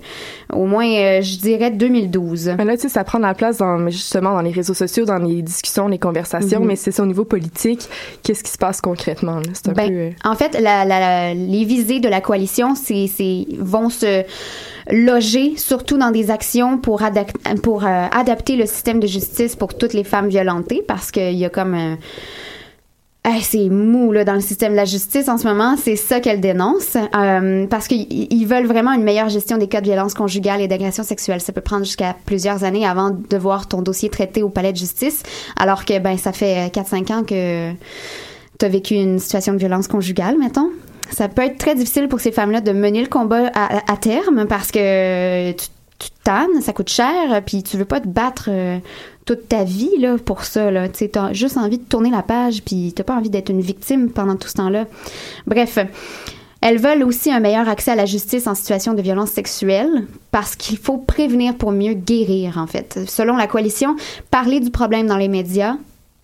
au 0.53 0.65
moins, 0.65 0.86
euh, 0.88 1.22
je 1.22 1.38
dirais, 1.39 1.72
2012. 1.72 2.55
Mais 2.58 2.65
là, 2.65 2.75
tu 2.75 2.84
sais, 2.84 2.89
ça 2.89 3.03
prend 3.03 3.17
de 3.17 3.24
la 3.24 3.34
place 3.34 3.58
dans, 3.58 3.89
justement 3.89 4.34
dans 4.34 4.41
les 4.41 4.51
réseaux 4.51 4.74
sociaux, 4.74 5.05
dans 5.05 5.17
les 5.17 5.41
discussions, 5.41 5.88
les 5.88 6.00
conversations, 6.00 6.60
Mhm. 6.62 6.67
mais 6.67 6.75
c'est 6.75 6.91
ça 6.91 7.03
au 7.03 7.05
niveau 7.08 7.25
politique. 7.25 7.88
Qu'est-ce 8.24 8.44
qui 8.44 8.51
se 8.51 8.58
passe 8.58 8.82
concrètement? 8.82 9.38
là? 9.38 9.44
C'est 9.53 9.70
un 9.70 9.74
Ben, 9.74 9.88
peu... 9.89 9.94
euh, 9.96 10.10
En 10.24 10.36
fait, 10.36 10.60
la- 10.60 10.86
la- 10.86 11.34
les 11.34 11.65
visées 11.65 12.00
de 12.00 12.08
la 12.10 12.22
coalition, 12.22 12.75
c'est, 12.75 13.08
vont 13.60 13.89
se 13.89 14.24
loger 14.91 15.58
surtout 15.58 15.98
dans 15.98 16.12
des 16.12 16.29
actions 16.32 16.77
pour, 16.77 17.01
adac- 17.01 17.60
pour 17.62 17.86
euh, 17.86 18.05
adapter 18.12 18.55
le 18.55 18.65
système 18.65 19.00
de 19.00 19.08
justice 19.08 19.55
pour 19.55 19.75
toutes 19.77 19.94
les 19.94 20.03
femmes 20.03 20.27
violentées, 20.29 20.84
parce 20.88 21.12
qu'il 21.12 21.34
y 21.34 21.46
a 21.46 21.50
comme 21.50 21.74
un... 21.74 21.98
C'est 23.41 23.70
mou 23.70 24.12
là 24.12 24.24
dans 24.24 24.34
le 24.34 24.41
système 24.41 24.74
de 24.74 24.77
la 24.77 24.86
justice 24.86 25.29
en 25.29 25.38
ce 25.38 25.48
moment, 25.48 25.75
c'est 25.77 25.96
ça 25.96 26.20
qu'elle 26.20 26.39
dénonce 26.39 26.96
euh, 26.96 27.65
parce 27.67 27.88
qu'ils 27.88 28.05
ils 28.10 28.46
veulent 28.46 28.67
vraiment 28.67 28.91
une 28.91 29.03
meilleure 29.03 29.29
gestion 29.29 29.58
des 29.58 29.67
cas 29.67 29.82
de 29.82 29.86
violence 29.88 30.13
conjugale 30.13 30.62
et 30.62 30.67
d'agression 30.67 31.03
sexuelle. 31.03 31.41
Ça 31.41 31.51
peut 31.51 31.62
prendre 31.62 31.86
jusqu'à 31.86 32.15
plusieurs 32.25 32.63
années 32.63 32.86
avant 32.86 33.12
de 33.12 33.38
voir 33.38 33.67
ton 33.67 33.82
dossier 33.82 34.10
traité 34.10 34.44
au 34.44 34.50
palais 34.50 34.74
de 34.74 34.77
justice, 34.77 35.24
alors 35.60 35.86
que 35.86 35.98
ben 36.00 36.17
ça 36.17 36.34
fait 36.34 36.67
4-5 36.67 37.13
ans 37.13 37.24
que 37.24 37.72
tu 38.60 38.65
as 38.65 38.70
vécu 38.70 38.96
une 38.96 39.20
situation 39.20 39.53
de 39.53 39.58
violence 39.58 39.88
conjugale, 39.88 40.38
mettons. 40.38 40.70
Ça 41.10 41.27
peut 41.27 41.44
être 41.44 41.58
très 41.58 41.75
difficile 41.75 42.08
pour 42.08 42.20
ces 42.20 42.32
femmes-là 42.32 42.62
de 42.62 42.72
mener 42.72 43.01
le 43.01 43.08
combat 43.08 43.50
à, 43.53 43.91
à 43.91 43.98
terme 43.98 44.46
parce 44.48 44.72
que 44.72 45.51
tu, 45.51 45.67
tu 46.00 46.10
tannes, 46.24 46.62
ça 46.62 46.74
coûte 46.74 46.89
cher, 46.89 47.41
puis 47.46 47.63
tu 47.63 47.77
veux 47.77 47.86
pas 47.86 48.00
te 48.00 48.08
battre 48.08 48.50
euh, 48.50 48.77
toute 49.25 49.50
ta 49.50 49.63
vie 49.63 49.98
là 50.00 50.17
pour 50.17 50.44
ça. 50.44 50.70
Tu 50.89 51.10
as 51.15 51.34
juste 51.34 51.58
envie 51.58 51.79
de 51.79 51.84
tourner 51.84 52.10
la 52.10 52.22
page, 52.22 52.62
puis 52.63 52.94
t'as 52.96 53.03
pas 53.03 53.15
envie 53.15 53.29
d'être 53.29 53.50
une 53.50 53.62
victime 53.62 54.10
pendant 54.10 54.36
tout 54.36 54.48
ce 54.48 54.53
temps-là. 54.53 54.86
Bref. 55.48 55.79
Elles 56.62 56.79
veulent 56.79 57.03
aussi 57.03 57.32
un 57.32 57.39
meilleur 57.39 57.70
accès 57.70 57.91
à 57.91 57.96
la 57.96 58.08
justice 58.08 58.48
en 58.48 58.55
situation 58.55 58.96
de 58.96 59.01
violence 59.03 59.29
sexuelle 59.29 60.08
parce 60.32 60.55
qu'il 60.55 60.77
faut 60.79 60.98
prévenir 60.98 61.53
pour 61.55 61.72
mieux 61.72 61.94
guérir, 61.94 62.58
en 62.58 62.65
fait. 62.65 63.01
Selon 63.08 63.36
la 63.36 63.46
coalition, 63.46 63.96
parler 64.32 64.60
du 64.60 64.72
problème 64.72 65.05
dans 65.05 65.17
les 65.17 65.27
médias 65.27 65.75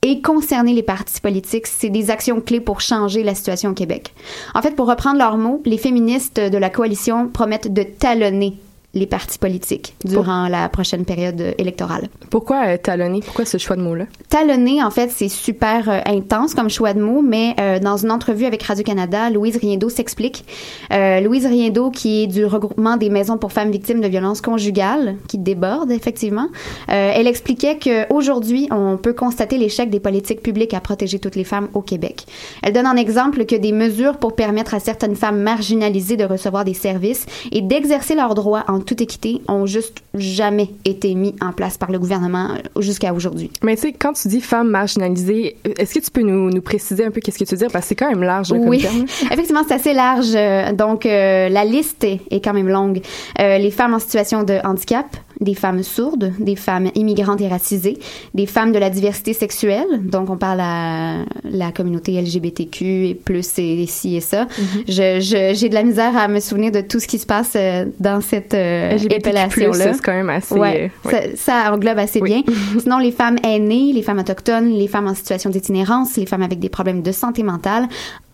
et 0.01 0.21
concerner 0.21 0.73
les 0.73 0.81
partis 0.81 1.21
politiques, 1.21 1.67
c'est 1.67 1.91
des 1.91 2.09
actions 2.09 2.41
clés 2.41 2.59
pour 2.59 2.81
changer 2.81 3.21
la 3.21 3.35
situation 3.35 3.69
au 3.69 3.73
Québec. 3.75 4.15
En 4.55 4.63
fait, 4.63 4.75
pour 4.75 4.87
reprendre 4.87 5.19
leurs 5.19 5.37
mots, 5.37 5.61
les 5.63 5.77
féministes 5.77 6.39
de 6.39 6.57
la 6.57 6.71
coalition 6.71 7.27
promettent 7.27 7.71
de 7.71 7.83
talonner 7.83 8.55
les 8.93 9.05
partis 9.05 9.39
politiques 9.39 9.95
durant 10.03 10.47
la 10.49 10.67
prochaine 10.67 11.05
période 11.05 11.55
électorale. 11.57 12.09
Pourquoi 12.29 12.65
euh, 12.65 12.77
talonner? 12.77 13.21
Pourquoi 13.21 13.45
ce 13.45 13.57
choix 13.57 13.77
de 13.77 13.81
mot-là? 13.81 14.05
Talonner, 14.29 14.83
en 14.83 14.91
fait, 14.91 15.09
c'est 15.11 15.29
super 15.29 15.89
euh, 15.89 15.99
intense 16.05 16.53
comme 16.53 16.69
choix 16.69 16.93
de 16.93 17.01
mots, 17.01 17.21
mais 17.21 17.55
euh, 17.59 17.79
dans 17.79 17.95
une 17.95 18.11
entrevue 18.11 18.45
avec 18.45 18.63
Radio-Canada, 18.63 19.29
Louise 19.29 19.55
Riendo 19.57 19.87
s'explique. 19.87 20.43
Euh, 20.91 21.21
Louise 21.21 21.45
Riendo, 21.45 21.89
qui 21.89 22.23
est 22.23 22.27
du 22.27 22.43
regroupement 22.45 22.97
des 22.97 23.09
maisons 23.09 23.37
pour 23.37 23.53
femmes 23.53 23.71
victimes 23.71 24.01
de 24.01 24.07
violences 24.07 24.41
conjugales, 24.41 25.15
qui 25.27 25.37
déborde 25.37 25.91
effectivement, 25.91 26.47
elle 26.87 27.27
expliquait 27.27 27.77
qu'aujourd'hui, 27.79 28.67
on 28.71 28.97
peut 28.97 29.13
constater 29.13 29.57
l'échec 29.57 29.89
des 29.89 29.99
politiques 29.99 30.41
publiques 30.41 30.73
à 30.73 30.81
protéger 30.81 31.19
toutes 31.19 31.35
les 31.35 31.43
femmes 31.43 31.69
au 31.73 31.81
Québec. 31.81 32.25
Elle 32.63 32.73
donne 32.73 32.87
en 32.87 32.95
exemple 32.95 33.45
que 33.45 33.55
des 33.55 33.71
mesures 33.71 34.17
pour 34.17 34.35
permettre 34.35 34.73
à 34.73 34.79
certaines 34.79 35.15
femmes 35.15 35.41
marginalisées 35.41 36.17
de 36.17 36.25
recevoir 36.25 36.65
des 36.65 36.73
services 36.73 37.25
et 37.51 37.61
d'exercer 37.61 38.15
leurs 38.15 38.35
droits 38.35 38.65
en 38.67 38.80
toute 38.81 39.01
équité 39.01 39.41
ont 39.47 39.65
juste 39.65 40.01
jamais 40.13 40.69
été 40.85 41.15
mis 41.15 41.35
en 41.41 41.51
place 41.51 41.77
par 41.77 41.91
le 41.91 41.99
gouvernement 41.99 42.49
euh, 42.51 42.81
jusqu'à 42.81 43.13
aujourd'hui. 43.13 43.49
Mais 43.63 43.75
tu 43.75 43.83
sais, 43.83 43.93
quand 43.93 44.13
tu 44.13 44.27
dis 44.27 44.41
femmes 44.41 44.69
marginalisées, 44.69 45.55
est-ce 45.77 45.93
que 45.93 45.99
tu 45.99 46.11
peux 46.11 46.21
nous, 46.21 46.49
nous 46.49 46.61
préciser 46.61 47.05
un 47.05 47.11
peu 47.11 47.21
qu'est-ce 47.21 47.39
que 47.39 47.43
tu 47.43 47.51
veux 47.55 47.59
dire? 47.59 47.71
Parce 47.71 47.85
que 47.85 47.89
c'est 47.89 47.95
quand 47.95 48.09
même 48.09 48.23
large 48.23 48.51
là, 48.51 48.59
comme 48.59 48.69
Oui, 48.69 48.81
terme. 48.81 49.05
effectivement, 49.31 49.63
c'est 49.67 49.75
assez 49.75 49.93
large. 49.93 50.33
Euh, 50.35 50.71
Donc, 50.73 51.05
euh, 51.05 51.49
la 51.49 51.65
liste 51.65 52.03
est, 52.03 52.21
est 52.29 52.41
quand 52.41 52.53
même 52.53 52.69
longue. 52.69 53.01
Euh, 53.39 53.57
les 53.57 53.71
femmes 53.71 53.93
en 53.93 53.99
situation 53.99 54.43
de 54.43 54.59
handicap, 54.63 55.05
des 55.41 55.55
femmes 55.55 55.81
sourdes, 55.83 56.31
des 56.39 56.55
femmes 56.55 56.89
immigrantes 56.95 57.41
et 57.41 57.47
racisées, 57.47 57.97
des 58.33 58.45
femmes 58.45 58.71
de 58.71 58.79
la 58.79 58.89
diversité 58.89 59.33
sexuelle. 59.33 59.87
Donc, 60.03 60.29
on 60.29 60.37
parle 60.37 60.59
à 60.61 61.25
la 61.43 61.71
communauté 61.71 62.21
LGBTQ 62.21 63.07
et 63.07 63.15
plus 63.15 63.57
et, 63.57 63.81
et 63.83 63.87
ci 63.87 64.15
et 64.15 64.21
ça. 64.21 64.47
Je- 64.87 65.51
J'ai 65.53 65.67
de 65.69 65.73
la 65.73 65.83
misère 65.83 66.15
à 66.15 66.27
me 66.27 66.39
souvenir 66.39 66.71
de 66.71 66.81
tout 66.81 66.99
ce 66.99 67.07
qui 67.07 67.17
se 67.17 67.25
passe 67.25 67.53
euh, 67.55 67.85
dans 67.99 68.21
cette 68.21 68.53
euh, 68.53 68.91
LGBTQ+, 68.95 69.15
épellation-là. 69.15 69.93
c'est 69.93 70.01
quand 70.01 70.13
même 70.13 70.29
assez, 70.29 70.53
Ouais, 70.55 70.91
euh, 71.05 71.09
ouais. 71.09 71.33
Ça, 71.35 71.63
ça 71.63 71.73
englobe 71.73 71.97
assez 71.97 72.21
bien. 72.21 72.43
Sinon, 72.79 72.99
les 72.99 73.11
femmes 73.11 73.37
aînées, 73.43 73.91
les 73.93 74.03
femmes 74.03 74.19
autochtones, 74.19 74.69
les 74.69 74.87
femmes 74.87 75.07
en 75.07 75.15
situation 75.15 75.49
d'itinérance, 75.49 76.17
les 76.17 76.25
femmes 76.25 76.43
avec 76.43 76.59
des 76.59 76.69
problèmes 76.69 77.01
de 77.01 77.11
santé 77.11 77.41
mentale. 77.43 77.87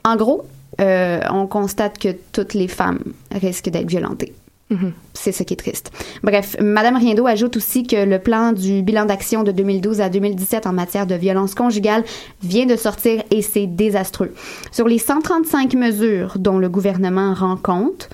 En 0.03 0.15
gros, 0.17 0.43
euh, 0.81 1.19
on 1.31 1.47
constate 1.47 1.97
que 1.97 2.09
toutes 2.33 2.53
les 2.53 2.67
femmes 2.67 2.99
risquent 3.31 3.69
d'être 3.69 3.89
violentées. 3.89 4.33
Mhm. 4.69 4.91
C'est 5.13 5.32
ce 5.32 5.43
qui 5.43 5.53
est 5.53 5.58
triste. 5.58 5.91
Bref, 6.23 6.58
Madame 6.60 6.97
Riendo 6.97 7.25
ajoute 7.25 7.56
aussi 7.56 7.84
que 7.84 8.03
le 8.06 8.19
plan 8.19 8.51
du 8.51 8.82
bilan 8.82 9.06
d'action 9.06 9.43
de 9.43 9.51
2012 9.51 10.01
à 10.01 10.10
2017 10.10 10.67
en 10.67 10.73
matière 10.73 11.08
de 11.08 11.15
violence 11.15 11.56
conjugale 11.56 12.03
vient 12.43 12.65
de 12.65 12.75
sortir 12.75 13.23
et 13.32 13.41
c'est 13.41 13.67
désastreux. 13.67 14.34
Sur 14.71 14.88
les 14.88 14.99
135 14.99 15.73
mesures 15.73 16.38
dont 16.38 16.58
le 16.58 16.67
gouvernement 16.67 17.34
rend 17.34 17.56
compte, 17.56 18.10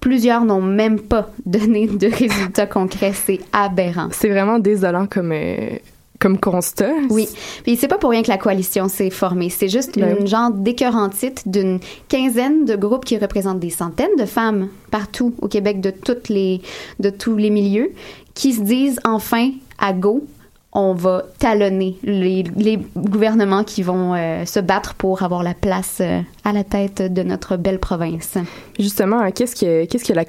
plusieurs 0.00 0.44
n'ont 0.44 0.62
même 0.62 0.98
pas 0.98 1.30
donné 1.46 1.86
de 1.86 2.06
résultats 2.06 2.66
concrets. 2.66 3.12
C'est 3.12 3.40
aberrant. 3.52 4.08
C'est 4.12 4.30
vraiment 4.30 4.58
désolant 4.58 5.06
comme, 5.06 5.32
euh, 5.32 5.76
comme 6.18 6.38
constat. 6.38 6.92
Oui. 7.10 7.28
Puis 7.62 7.76
c'est 7.76 7.88
pas 7.88 7.98
pour 7.98 8.10
rien 8.10 8.22
que 8.22 8.28
la 8.28 8.38
coalition 8.38 8.88
s'est 8.88 9.10
formée. 9.10 9.50
C'est 9.50 9.68
juste 9.68 9.98
Ben 9.98 10.16
une 10.16 10.22
oui. 10.24 10.26
genre 10.26 10.50
d'écœurantite 10.50 11.48
d'une 11.48 11.80
quinzaine 12.08 12.64
de 12.64 12.76
groupes 12.76 13.04
qui 13.04 13.16
représentent 13.18 13.60
des 13.60 13.70
centaines 13.70 14.16
de 14.18 14.24
femmes 14.24 14.68
partout 14.90 15.34
au 15.40 15.48
Québec 15.48 15.80
de 15.80 15.90
toutes 15.90 16.28
les 16.28 16.60
de 16.98 17.10
tous 17.10 17.36
les 17.36 17.50
milieux 17.50 17.92
qui 18.34 18.52
se 18.52 18.60
disent 18.62 19.00
enfin 19.04 19.50
à 19.78 19.92
go 19.92 20.24
on 20.72 20.92
va 20.92 21.24
talonner 21.38 21.96
les, 22.02 22.44
les 22.56 22.78
gouvernements 22.94 23.64
qui 23.64 23.82
vont 23.82 24.14
euh, 24.14 24.44
se 24.44 24.60
battre 24.60 24.94
pour 24.94 25.22
avoir 25.22 25.42
la 25.42 25.54
place 25.54 25.98
euh, 26.00 26.20
à 26.44 26.52
la 26.52 26.62
tête 26.62 27.00
de 27.00 27.22
notre 27.22 27.56
belle 27.56 27.78
province. 27.78 28.36
Justement, 28.78 29.22
euh, 29.22 29.30
qu'est-ce 29.34 29.56
que, 29.56 29.86
qu'est-ce 29.86 30.04
que 30.04 30.12
la 30.12 30.24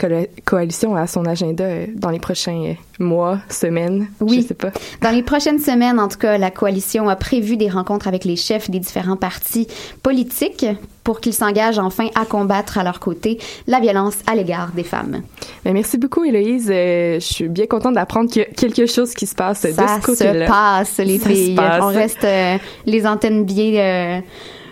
coalition 0.45 0.95
a 0.95 1.01
à 1.01 1.07
son 1.07 1.25
agenda 1.25 1.65
euh, 1.65 1.87
dans 1.93 2.09
les 2.09 2.19
prochains 2.19 2.75
mois, 2.99 3.39
semaines? 3.49 4.07
Oui. 4.21 4.41
Je 4.43 4.47
sais 4.49 4.53
pas. 4.53 4.71
Dans 5.01 5.11
les 5.11 5.23
prochaines 5.23 5.59
semaines, 5.59 5.99
en 5.99 6.07
tout 6.07 6.17
cas, 6.17 6.37
la 6.37 6.51
coalition 6.51 7.09
a 7.09 7.15
prévu 7.15 7.57
des 7.57 7.69
rencontres 7.69 8.07
avec 8.07 8.25
les 8.25 8.35
chefs 8.35 8.69
des 8.69 8.79
différents 8.79 9.17
partis 9.17 9.67
politiques 10.03 10.65
pour 11.03 11.21
qu'ils 11.21 11.33
s'engagent 11.33 11.79
enfin 11.79 12.07
à 12.15 12.25
combattre 12.25 12.77
à 12.77 12.83
leur 12.83 12.99
côté 12.99 13.39
la 13.67 13.79
violence 13.79 14.15
à 14.27 14.35
l'égard 14.35 14.71
des 14.75 14.83
femmes. 14.83 15.21
Ben, 15.65 15.73
merci 15.73 15.97
beaucoup, 15.97 16.23
Héloïse. 16.23 16.69
Euh, 16.71 17.15
je 17.15 17.25
suis 17.25 17.47
bien 17.47 17.65
contente 17.65 17.95
d'apprendre 17.95 18.29
qu'il 18.29 18.43
y 18.43 18.45
a 18.45 18.49
quelque 18.49 18.85
chose 18.85 19.13
qui 19.15 19.25
se 19.25 19.33
passe 19.35 19.63
de 19.63 19.71
Ça 19.71 19.97
ce 20.01 20.05
côté-là. 20.05 20.45
se 20.45 20.51
passe, 20.51 20.97
les 20.99 21.17
Ça 21.17 21.29
filles. 21.29 21.55
passe. 21.55 21.81
On 21.83 21.87
reste 21.87 22.23
euh, 22.25 22.57
les 22.85 23.07
antennes 23.07 23.43
bien, 23.45 23.73
euh, 23.75 24.19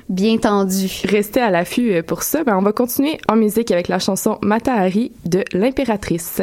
bien 0.10 0.38
tendues. 0.38 1.02
Restez 1.06 1.40
à 1.42 1.50
l'affût 1.50 2.04
pour 2.04 2.22
ça. 2.24 2.44
Ben, 2.44 2.56
on 2.58 2.62
va 2.62 2.72
continuer 2.72 3.18
en 3.30 3.36
musique 3.36 3.72
avec 3.72 3.88
la 3.88 3.98
chanson 4.00 4.38
Matahari 4.44 5.12
de 5.26 5.44
l'Impératrice. 5.54 6.42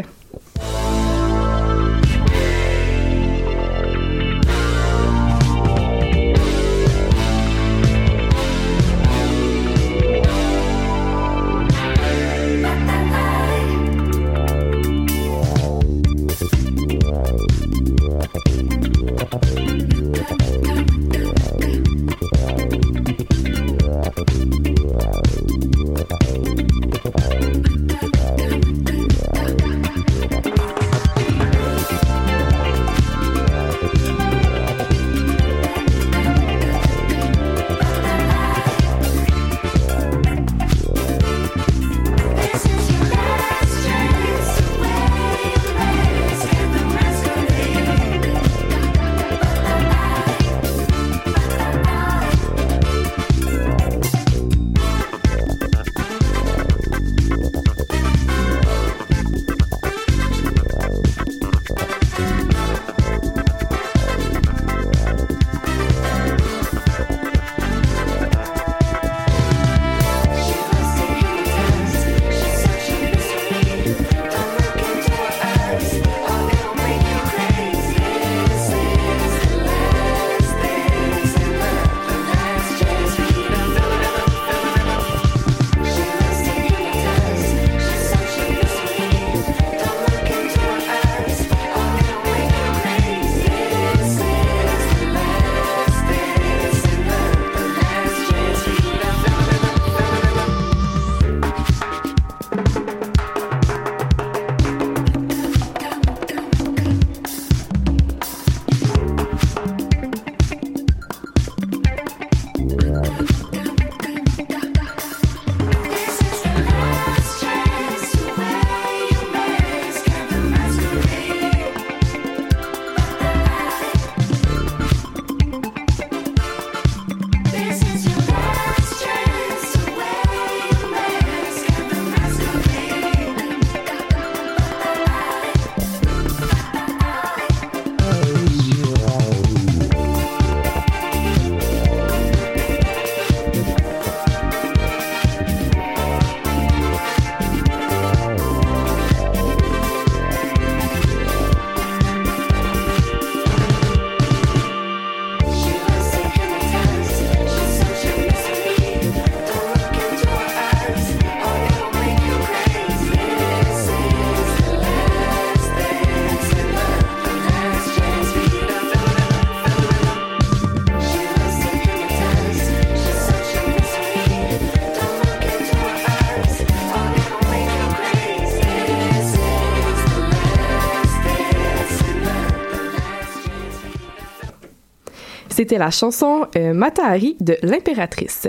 C'était 185.64 185.78
la 185.78 185.90
chanson 185.90 186.46
euh, 186.56 186.74
Matahari 186.74 187.38
de 187.40 187.56
l'impératrice. 187.62 188.48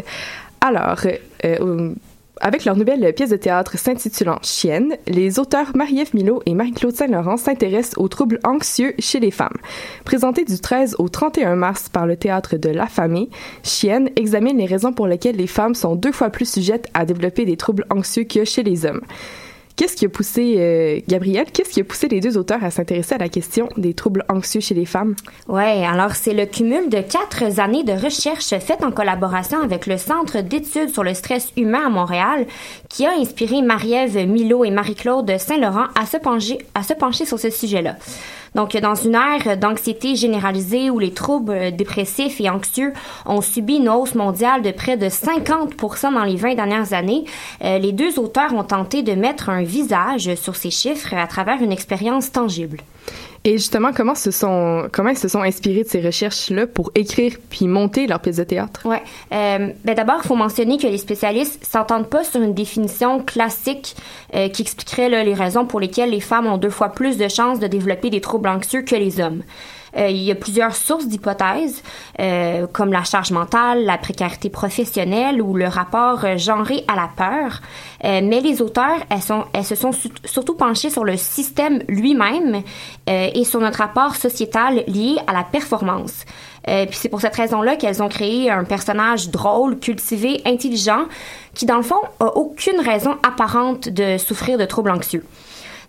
Alors, 0.60 1.00
euh, 1.06 1.56
euh, 1.62 1.94
avec 2.42 2.66
leur 2.66 2.76
nouvelle 2.76 3.14
pièce 3.14 3.30
de 3.30 3.38
théâtre 3.38 3.78
s'intitulant 3.78 4.38
Chienne, 4.42 4.98
les 5.08 5.40
auteurs 5.40 5.72
Marie-Ève 5.78 6.14
Milot 6.14 6.42
et 6.46 6.54
Marie-Claude 6.54 6.94
Saint-Laurent 6.94 7.38
s'intéressent 7.38 7.98
aux 7.98 8.10
troubles 8.10 8.42
anxieux 8.44 8.96
chez 9.00 9.22
les 9.22 9.32
femmes. 9.32 9.56
Présenté 10.04 10.44
du 10.44 10.60
13 10.60 10.98
au 11.00 11.08
31 11.08 11.56
mars 11.56 11.88
par 11.88 12.06
le 12.06 12.18
théâtre 12.18 12.58
de 12.58 12.68
l'Affamée, 12.68 13.30
Chienne 13.64 14.10
examine 14.18 14.58
les 14.58 14.66
raisons 14.66 14.92
pour 14.92 15.08
lesquelles 15.08 15.38
les 15.38 15.48
femmes 15.48 15.74
sont 15.74 15.96
deux 15.96 16.12
fois 16.12 16.32
plus 16.32 16.52
sujettes 16.52 16.90
à 16.94 17.06
développer 17.06 17.46
des 17.46 17.56
troubles 17.56 17.86
anxieux 17.90 18.26
que 18.26 18.44
chez 18.44 18.64
les 18.64 18.86
hommes. 18.86 19.04
Qu'est-ce 19.76 19.98
qui 19.98 20.06
a 20.06 20.10
poussé, 20.10 20.56
euh, 20.58 21.02
Gabrielle, 21.08 21.48
qu'est-ce 21.52 21.70
qui 21.70 21.82
a 21.82 21.84
poussé 21.84 22.08
les 22.08 22.22
deux 22.22 22.38
auteurs 22.38 22.64
à 22.64 22.72
s'intéresser 22.72 23.16
à 23.16 23.18
la 23.18 23.28
question 23.28 23.68
des 23.76 23.94
troubles 23.94 24.24
anxieux 24.30 24.62
chez 24.62 24.74
les 24.74 24.86
femmes? 24.86 25.16
Ouais, 25.50 25.86
alors 25.86 26.16
c'est 26.16 26.34
le 26.34 26.46
cumul 26.46 26.88
de 26.90 27.02
quatre 27.02 27.60
années 27.60 27.84
de 27.84 27.92
recherche 27.92 28.58
faites 28.60 28.84
en 28.84 28.92
collaboration 28.92 29.62
avec 29.62 29.86
le 29.86 29.98
Centre 29.98 30.40
d'études 30.42 30.90
sur 30.90 31.04
le 31.04 31.14
stress 31.14 31.52
humain 31.58 31.88
à 31.88 31.90
Montréal 31.90 32.46
qui 32.88 33.06
a 33.06 33.12
inspiré 33.20 33.62
Marie-Ève 33.62 34.28
Milot 34.28 34.64
et 34.64 34.72
Marie-Claude 34.72 35.38
Saint-Laurent 35.38 35.88
à 35.96 36.06
à 36.74 36.84
se 36.84 36.94
pencher 36.94 37.26
sur 37.26 37.40
ce 37.40 37.50
sujet-là. 37.50 37.98
Donc, 38.56 38.76
dans 38.78 38.96
une 38.96 39.16
ère 39.16 39.58
d'anxiété 39.58 40.16
généralisée 40.16 40.90
où 40.90 40.98
les 40.98 41.12
troubles 41.12 41.76
dépressifs 41.76 42.40
et 42.40 42.50
anxieux 42.50 42.94
ont 43.26 43.42
subi 43.42 43.76
une 43.76 43.90
hausse 43.90 44.16
mondiale 44.16 44.62
de 44.62 44.72
près 44.72 44.98
de 44.98 45.10
50 45.10 45.76
dans 46.14 46.24
les 46.24 46.36
20 46.36 46.56
dernières 46.56 46.94
années, 46.94 47.26
euh, 47.64 47.78
les 47.78 47.92
deux 47.92 48.18
auteurs 48.18 48.54
ont 48.54 48.64
tenté 48.64 49.04
de 49.04 49.14
mettre 49.14 49.50
un 49.50 49.64
visage 49.64 50.34
sur 50.36 50.56
ces 50.56 50.72
chiffres 50.72 51.14
à 51.14 51.28
travers 51.28 51.62
une 51.62 51.72
expérience 51.72 52.32
tangible. 52.32 52.80
Et 53.48 53.60
justement, 53.60 53.94
comment, 53.94 54.16
se 54.16 54.32
sont, 54.32 54.90
comment 54.92 55.14
se 55.14 55.28
sont 55.28 55.42
inspirés 55.42 55.84
de 55.84 55.88
ces 55.88 56.02
recherches-là 56.02 56.66
pour 56.66 56.92
écrire 56.96 57.34
puis 57.52 57.68
monter 57.68 58.08
leur 58.08 58.20
pièce 58.20 58.38
de 58.38 58.44
théâtre? 58.44 58.82
Ouais. 58.86 59.04
Euh, 59.32 59.70
ben 59.84 59.94
d'abord, 59.96 60.20
il 60.24 60.28
faut 60.28 60.36
mentionner 60.36 60.80
que 60.80 60.88
les 60.88 60.98
spécialistes 60.98 61.64
s'entendent 61.64 62.10
pas 62.10 62.24
sur 62.24 62.42
une 62.42 62.56
définition 62.56 63.20
classique 63.20 63.96
euh, 64.34 64.50
qui 64.50 64.64
expliquerait 64.64 65.24
les 65.24 65.36
raisons 65.36 65.68
pour 65.68 65.80
lesquelles 65.80 66.10
les 66.10 66.22
femmes 66.22 66.48
ont 66.48 66.58
deux 66.58 66.72
fois 66.72 66.90
plus 66.90 67.18
de 67.18 67.28
chances 67.28 67.60
de 67.60 67.68
développer 67.68 68.10
des 68.10 68.20
troubles 68.20 68.50
anxieux 68.50 68.82
que 68.82 68.96
les 68.96 69.20
hommes. 69.20 69.44
Euh, 69.98 70.10
il 70.10 70.24
y 70.24 70.32
a 70.32 70.36
plusieurs 70.36 70.76
sources 70.76 71.08
d'hypothèses, 71.08 71.82
euh, 72.20 72.68
comme 72.72 72.92
la 72.92 73.04
charge 73.04 73.32
mentale, 73.32 73.86
la 73.86 73.98
précarité 73.98 74.50
professionnelle 74.50 75.42
ou 75.42 75.56
le 75.56 75.68
rapport 75.68 76.26
euh, 76.26 76.38
genré 76.38 76.84
à 76.88 76.96
la 76.96 77.10
peur. 77.16 77.62
Mais 78.04 78.40
les 78.42 78.62
auteurs, 78.62 79.00
elles, 79.10 79.64
se 79.64 79.76
sont 79.76 79.92
su- 79.92 80.10
surtout 80.26 80.54
penchées 80.56 80.90
sur 80.92 81.04
le 81.04 81.18
système 81.18 81.82
lui-même 81.88 82.62
et 83.08 83.44
sur 83.44 83.60
notre 83.60 83.80
rapport 83.80 84.16
sociétal 84.16 84.84
lié 84.88 85.16
à 85.26 85.34
la 85.34 85.44
performance. 85.44 86.26
Puis 86.66 86.94
c'est 86.94 87.10
pour 87.10 87.22
cette 87.22 87.36
raison-là 87.36 87.78
qu'elles 87.78 88.04
ont 88.04 88.10
créé 88.10 88.52
un 88.52 88.64
personnage 88.64 89.30
drôle, 89.30 89.80
cultivé, 89.80 90.42
intelligent, 90.46 91.06
qui 91.56 91.66
dans 91.66 91.78
le 91.78 91.84
fond 91.84 92.00
a 92.20 92.28
aucune 92.38 92.80
raison 92.80 93.16
apparente 93.24 93.90
de 93.90 94.18
souffrir 94.20 94.60
de 94.60 94.66
troubles 94.66 94.92
anxieux. 94.92 95.26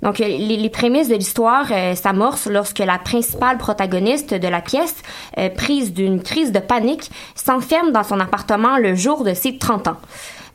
Donc, 0.02 0.20
euh, 0.20 0.26
les, 0.26 0.56
les 0.56 0.70
prémices 0.70 1.08
de 1.08 1.14
l'histoire 1.14 1.66
euh, 1.70 1.94
s'amorcent 1.94 2.46
lorsque 2.46 2.78
la 2.78 2.98
principale 2.98 3.58
protagoniste 3.58 4.34
de 4.34 4.48
la 4.48 4.60
pièce, 4.60 4.96
euh, 5.38 5.48
prise 5.48 5.92
d'une 5.92 6.22
crise 6.22 6.52
de 6.52 6.58
panique, 6.58 7.10
s'enferme 7.34 7.92
dans 7.92 8.04
son 8.04 8.20
appartement 8.20 8.78
le 8.78 8.94
jour 8.94 9.24
de 9.24 9.34
ses 9.34 9.58
30 9.58 9.88
ans. 9.88 9.96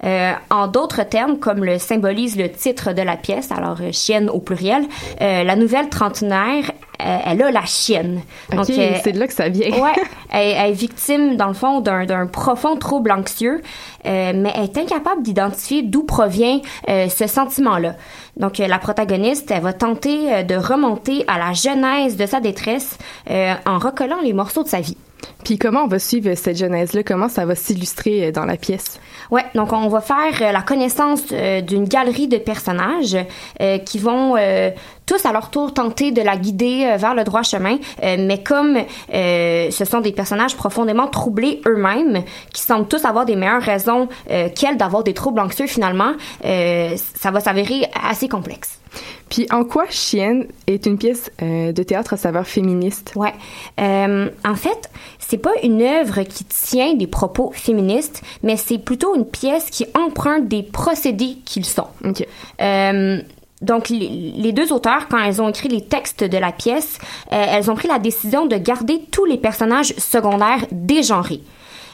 Euh, 0.03 0.33
en 0.49 0.67
d'autres 0.67 1.03
termes, 1.03 1.37
comme 1.37 1.63
le 1.63 1.77
symbolise 1.77 2.35
le 2.35 2.51
titre 2.51 2.91
de 2.91 3.03
la 3.03 3.17
pièce, 3.17 3.51
alors 3.51 3.77
chienne 3.91 4.31
au 4.31 4.39
pluriel, 4.39 4.85
la 5.19 5.55
nouvelle 5.55 5.89
trentenaire, 5.89 6.71
euh, 7.01 7.17
elle 7.25 7.41
a 7.41 7.51
la 7.51 7.65
chienne. 7.65 8.21
Ok, 8.53 8.65
c'est 8.67 9.11
de 9.11 9.19
là 9.19 9.27
que 9.27 9.33
ça 9.33 9.49
vient. 9.49 9.71
ouais, 9.71 9.93
elle, 10.31 10.55
elle 10.57 10.69
est 10.71 10.73
victime, 10.73 11.35
dans 11.35 11.47
le 11.47 11.53
fond, 11.53 11.79
d'un 11.81 12.27
profond 12.27 12.75
trouble 12.75 13.11
anxieux, 13.11 13.61
euh, 14.05 14.33
mais 14.35 14.51
elle 14.55 14.63
est 14.63 14.77
incapable 14.77 15.21
d'identifier 15.21 15.83
d'où 15.83 16.03
provient 16.03 16.59
euh, 16.89 17.09
ce 17.09 17.27
sentiment-là. 17.27 17.95
Donc, 18.37 18.59
euh, 18.59 18.67
la 18.67 18.79
protagoniste, 18.79 19.51
elle 19.51 19.61
va 19.61 19.73
tenter 19.73 20.43
de 20.43 20.55
remonter 20.55 21.23
à 21.27 21.37
la 21.37 21.53
genèse 21.53 22.17
de 22.17 22.25
sa 22.25 22.39
détresse 22.39 22.97
en 23.29 23.77
recollant 23.77 24.21
les 24.23 24.33
morceaux 24.33 24.63
de 24.63 24.69
sa 24.69 24.81
vie. 24.81 24.97
Puis 25.43 25.57
comment 25.57 25.83
on 25.83 25.87
va 25.87 25.99
suivre 25.99 26.33
cette 26.35 26.57
genèse-là? 26.57 27.03
Comment 27.03 27.29
ça 27.29 27.45
va 27.45 27.55
s'illustrer 27.55 28.31
dans 28.31 28.45
la 28.45 28.57
pièce? 28.57 28.99
Ouais, 29.29 29.45
donc 29.55 29.71
on 29.71 29.87
va 29.87 30.01
faire 30.01 30.51
la 30.51 30.61
connaissance 30.61 31.27
d'une 31.27 31.87
galerie 31.87 32.27
de 32.27 32.37
personnages 32.37 33.17
qui 33.85 33.99
vont 33.99 34.35
tous 35.05 35.25
à 35.25 35.31
leur 35.31 35.49
tour 35.51 35.73
tenter 35.73 36.11
de 36.11 36.21
la 36.21 36.37
guider 36.37 36.95
vers 36.97 37.13
le 37.13 37.23
droit 37.23 37.43
chemin, 37.43 37.77
mais 38.01 38.41
comme 38.43 38.79
ce 39.11 39.85
sont 39.85 40.01
des 40.01 40.11
personnages 40.11 40.55
profondément 40.55 41.07
troublés 41.07 41.61
eux-mêmes, 41.67 42.23
qui 42.53 42.61
semblent 42.61 42.87
tous 42.87 43.05
avoir 43.05 43.25
des 43.25 43.35
meilleures 43.35 43.61
raisons 43.61 43.90
euh, 44.29 44.49
qu'elles 44.49 44.77
d'avoir 44.77 45.03
des 45.03 45.13
troubles 45.13 45.39
anxieux 45.39 45.67
finalement, 45.67 46.13
euh, 46.45 46.95
ça 47.15 47.31
va 47.31 47.39
s'avérer 47.39 47.89
assez 48.09 48.27
complexe. 48.27 48.81
Puis 49.29 49.47
en 49.49 49.63
quoi 49.63 49.85
Chienne 49.89 50.47
est 50.67 50.85
une 50.85 50.97
pièce 50.97 51.31
euh, 51.41 51.71
de 51.71 51.83
théâtre 51.83 52.13
à 52.13 52.17
saveur 52.17 52.45
féministe? 52.45 53.13
Ouais. 53.15 53.33
Euh, 53.79 54.29
en 54.45 54.55
fait, 54.55 54.91
c'est 55.19 55.37
pas 55.37 55.53
une 55.63 55.81
œuvre 55.81 56.23
qui 56.23 56.43
tient 56.43 56.93
des 56.95 57.07
propos 57.07 57.51
féministes, 57.53 58.21
mais 58.43 58.57
c'est 58.57 58.77
plutôt 58.77 59.15
une 59.15 59.25
pièce 59.25 59.69
qui 59.69 59.85
emprunte 59.95 60.49
des 60.49 60.63
procédés 60.63 61.37
qu'ils 61.45 61.65
sont. 61.65 61.87
Euh, 62.61 63.21
donc, 63.61 63.87
les, 63.89 64.51
deux 64.51 64.73
auteurs, 64.73 65.07
quand 65.07 65.19
elles 65.19 65.41
ont 65.41 65.47
écrit 65.47 65.69
les 65.69 65.85
textes 65.85 66.25
de 66.25 66.37
la 66.37 66.51
pièce, 66.51 66.97
elles 67.29 67.69
ont 67.69 67.75
pris 67.75 67.87
la 67.87 67.99
décision 67.99 68.47
de 68.47 68.55
garder 68.55 69.03
tous 69.11 69.25
les 69.25 69.37
personnages 69.37 69.93
secondaires 69.97 70.65
dégenrés. 70.71 71.41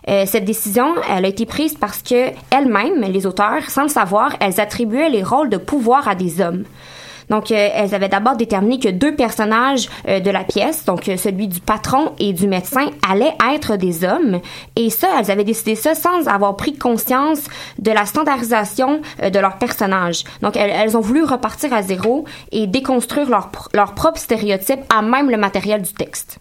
Euh, 0.10 0.26
cette 0.26 0.46
décision, 0.46 0.96
elle 1.10 1.26
a 1.26 1.28
été 1.28 1.46
prise 1.46 1.76
parce 1.76 2.02
que 2.02 2.32
elles-mêmes, 2.50 3.02
les 3.02 3.26
auteurs, 3.26 3.70
sans 3.70 3.84
le 3.84 3.90
savoir, 3.90 4.36
elles 4.40 4.60
attribuaient 4.60 5.10
les 5.10 5.24
rôles 5.24 5.50
de 5.50 5.58
pouvoir 5.58 6.08
à 6.08 6.16
des 6.16 6.42
hommes. 6.42 6.64
Donc, 7.30 7.52
euh, 7.52 7.70
elles 7.74 7.94
avaient 7.94 8.10
d'abord 8.10 8.38
déterminé 8.38 8.80
que 8.80 8.90
deux 8.90 9.16
personnages 9.16 9.90
euh, 10.08 10.20
de 10.20 10.30
la 10.30 10.44
pièce, 10.44 10.86
donc 10.86 11.10
euh, 11.10 11.18
celui 11.18 11.48
du 11.48 11.60
patron 11.60 12.14
et 12.20 12.34
du 12.34 12.48
médecin, 12.48 12.90
allaient 13.08 13.36
être 13.54 13.76
des 13.76 14.04
hommes. 14.04 14.40
Et 14.76 14.90
ça, 14.90 15.08
elles 15.20 15.30
avaient 15.32 15.44
décidé 15.44 15.76
ça 15.76 15.94
sans 15.96 16.28
avoir 16.28 16.56
pris 16.56 16.78
conscience 16.78 17.44
de 17.80 17.92
la 17.92 18.06
standardisation 18.06 19.02
de 19.22 19.40
leurs 19.40 19.58
personnages. 19.58 20.24
Donc, 20.42 20.56
elles, 20.56 20.96
ont 20.96 21.02
voulu 21.02 21.24
repartir 21.24 21.74
à 21.74 21.82
zéro 21.82 22.26
et 22.52 22.68
déconstruire 22.68 23.30
leurs 23.30 23.50
pr- 23.50 23.68
leurs 23.74 23.94
propres 23.94 24.20
stéréotypes 24.20 24.82
à 24.90 25.02
même 25.02 25.30
le 25.30 25.38
matériel 25.38 25.82
du 25.82 25.94
texte. 25.94 26.40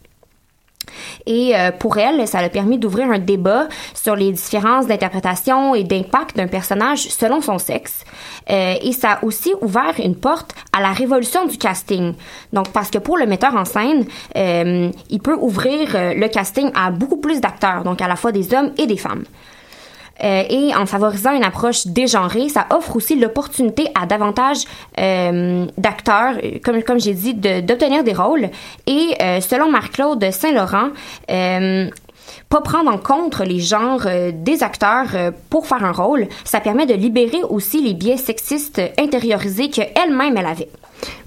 Et 1.26 1.56
euh, 1.56 1.70
pour 1.72 1.98
elle, 1.98 2.26
ça 2.26 2.38
a 2.38 2.48
permis 2.48 2.78
d'ouvrir 2.78 3.10
un 3.10 3.18
débat 3.18 3.68
sur 3.94 4.16
les 4.16 4.32
différences 4.32 4.86
d'interprétation 4.86 5.74
et 5.74 5.84
d'impact 5.84 6.36
d'un 6.36 6.46
personnage 6.46 7.08
selon 7.08 7.40
son 7.40 7.58
sexe. 7.58 8.04
Euh, 8.50 8.74
et 8.82 8.92
ça 8.92 9.12
a 9.12 9.24
aussi 9.24 9.52
ouvert 9.60 9.94
une 9.98 10.16
porte 10.16 10.54
à 10.76 10.80
la 10.80 10.92
révolution 10.92 11.46
du 11.46 11.58
casting. 11.58 12.14
Donc, 12.52 12.70
parce 12.72 12.90
que 12.90 12.98
pour 12.98 13.18
le 13.18 13.26
metteur 13.26 13.54
en 13.54 13.64
scène, 13.64 14.04
euh, 14.36 14.90
il 15.10 15.20
peut 15.20 15.36
ouvrir 15.40 15.88
le 15.94 16.28
casting 16.28 16.70
à 16.74 16.90
beaucoup 16.90 17.18
plus 17.18 17.40
d'acteurs, 17.40 17.82
donc 17.84 18.00
à 18.00 18.08
la 18.08 18.16
fois 18.16 18.32
des 18.32 18.54
hommes 18.54 18.72
et 18.78 18.86
des 18.86 18.96
femmes. 18.96 19.24
Euh, 20.22 20.44
et 20.48 20.74
en 20.74 20.86
favorisant 20.86 21.34
une 21.34 21.44
approche 21.44 21.86
dégenrée, 21.86 22.48
ça 22.48 22.66
offre 22.70 22.96
aussi 22.96 23.18
l'opportunité 23.18 23.88
à 24.00 24.06
davantage 24.06 24.58
euh, 24.98 25.66
d'acteurs, 25.76 26.36
euh, 26.42 26.58
comme, 26.64 26.82
comme 26.82 27.00
j'ai 27.00 27.14
dit, 27.14 27.34
d'obtenir 27.34 28.04
des 28.04 28.12
rôles. 28.12 28.50
Et 28.86 29.14
selon 29.40 29.70
Marc-Claude 29.70 30.30
Saint-Laurent, 30.30 30.90
pas 32.48 32.60
prendre 32.60 32.90
en 32.90 32.98
compte 32.98 33.40
les 33.40 33.58
genres 33.60 34.04
euh, 34.06 34.30
des 34.34 34.62
acteurs 34.62 35.06
euh, 35.14 35.30
pour 35.50 35.66
faire 35.66 35.84
un 35.84 35.92
rôle, 35.92 36.28
ça 36.44 36.60
permet 36.60 36.86
de 36.86 36.94
libérer 36.94 37.42
aussi 37.48 37.82
les 37.82 37.92
biais 37.94 38.16
sexistes 38.16 38.80
intériorisés 38.98 39.68
qu'elle-même 39.70 40.36
elle 40.36 40.46
avait. 40.46 40.68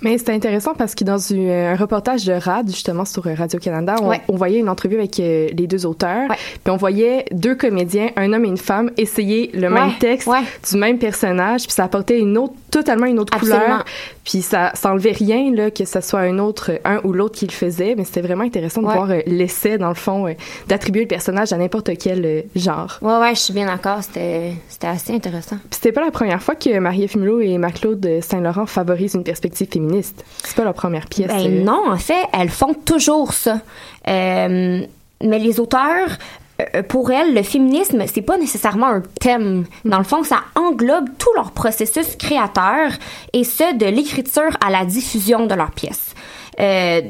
Mais 0.02 0.18
c'était 0.18 0.32
intéressant 0.34 0.74
parce 0.74 0.96
que 0.96 1.04
dans 1.04 1.20
une- 1.20 1.50
un 1.52 1.76
reportage 1.76 2.26
de 2.26 2.34
RAD, 2.34 2.68
justement 2.70 3.06
sur 3.06 3.28
euh, 3.28 3.36
Radio-Canada, 3.38 3.98
on, 4.02 4.08
Ouais. 4.10 4.22
on 4.28 4.36
voyait 4.36 4.60
une 4.60 4.70
entrevue 4.70 4.96
avec 4.98 5.20
euh, 5.20 5.48
les 5.56 5.68
deux 5.68 5.86
auteurs. 5.86 6.28
Puis 6.64 6.72
on 6.72 6.78
voyait 6.78 7.26
deux 7.32 7.54
comédiens, 7.54 8.10
un 8.16 8.34
homme 8.34 8.46
et 8.46 8.48
une 8.48 8.58
femme, 8.58 8.90
essayer 8.98 9.52
le 9.54 9.70
même 9.70 9.92
texte 10.00 10.28
du 10.72 10.78
même 10.78 10.98
personnage. 10.98 11.64
Puis 11.64 11.74
ça 11.74 11.84
apportait 11.84 12.18
une 12.18 12.36
autre, 12.40 12.54
totalement 12.72 13.06
une 13.06 13.20
autre 13.20 13.34
Absolument. 13.36 13.60
couleur. 13.60 13.86
Puis 14.24 14.42
ça, 14.42 14.72
ça 14.74 14.92
enlevait 14.92 15.12
rien, 15.12 15.52
là, 15.54 15.70
que 15.70 15.86
ce 15.86 16.02
soit 16.02 16.22
un 16.22 16.40
autre, 16.40 16.72
un 16.84 17.00
ou 17.04 17.14
l'autre 17.14 17.38
qui 17.38 17.46
le 17.46 17.52
faisait. 17.52 17.94
Mais 17.96 18.06
c'était 18.06 18.22
vraiment 18.22 18.44
intéressant 18.46 18.82
de 18.82 18.88
voir 18.88 19.12
euh, 19.12 19.20
l'essai, 19.28 19.78
dans 19.78 19.90
le 19.90 19.94
fond, 19.96 20.28
euh, 20.28 20.34
d'attribuer 20.68 21.06
le 21.10 21.16
personnage 21.16 21.52
à 21.52 21.58
n'importe 21.58 21.98
quel 21.98 22.26
euh, 22.26 22.42
genre. 22.56 23.00
Ouais, 23.02 23.18
ouais, 23.18 23.36
je 23.36 23.40
suis 23.40 23.54
bien 23.54 23.66
d'accord. 23.66 24.00
C'était 24.02 24.54
assez 24.84 25.14
intéressant. 25.14 25.58
Puis 25.58 25.80
c'était 25.82 25.92
pas 25.92 26.04
la 26.06 26.12
première 26.12 26.42
fois 26.42 26.56
que 26.56 26.78
Marie-Ève 26.78 27.18
Mulot 27.18 27.42
et 27.42 27.58
Marc-Claude 27.58 28.20
Saint-Laurent 28.22 28.66
favorisent 28.66 29.16
une 29.16 29.24
perspective 29.24 29.68
féministe. 29.72 30.24
C'est 30.44 30.56
pas 30.56 30.64
leur 30.64 30.76
première 30.76 31.08
pièce. 31.08 31.28
Ben 31.28 31.46
euh, 31.46 31.64
non, 31.64 31.90
en 31.90 31.98
fait, 31.98 32.24
elles 32.34 32.50
font 32.50 32.74
toujours 32.74 33.34
ça. 33.34 33.60
Euh, 34.08 34.82
mais 35.22 35.40
les 35.40 35.60
auteurs, 35.60 36.18
pour 36.88 37.12
elles, 37.12 37.34
le 37.34 37.44
féminisme, 37.44 38.04
c'est 38.08 38.22
pas 38.22 38.38
nécessairement 38.38 38.88
un 38.88 39.04
thème. 39.20 39.66
Dans 39.84 39.98
le 39.98 40.04
fond, 40.04 40.24
ça 40.24 40.42
englobe 40.56 41.10
tout 41.18 41.30
leur 41.36 41.52
processus 41.52 42.16
créateur 42.16 42.92
et 43.34 43.44
ce, 43.44 43.76
de 43.78 43.86
l'écriture 43.86 44.56
à 44.66 44.70
la 44.70 44.86
diffusion 44.86 45.46
de 45.46 45.56
leurs 45.56 45.72
pièces. 45.72 46.14
Euh, 46.60 47.02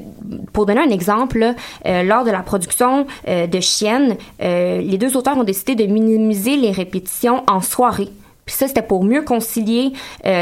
pour 0.54 0.66
donner 0.66 0.82
un 0.82 0.90
exemple, 0.90 1.54
euh, 1.86 2.04
lors 2.04 2.24
de 2.24 2.32
la 2.32 2.42
production 2.42 3.08
euh, 3.28 3.48
de 3.48 3.60
Chienne, 3.60 4.16
les 4.40 4.98
deux 4.98 5.18
auteurs 5.18 5.38
ont 5.38 5.44
décidé 5.44 5.76
de 5.76 5.86
minimiser 5.86 6.56
les 6.56 6.72
répétitions 6.72 7.44
en 7.48 7.62
soirée. 7.62 8.10
Puis 8.46 8.56
ça, 8.56 8.68
c'était 8.68 8.82
pour 8.82 9.04
mieux 9.04 9.22
concilier 9.22 9.94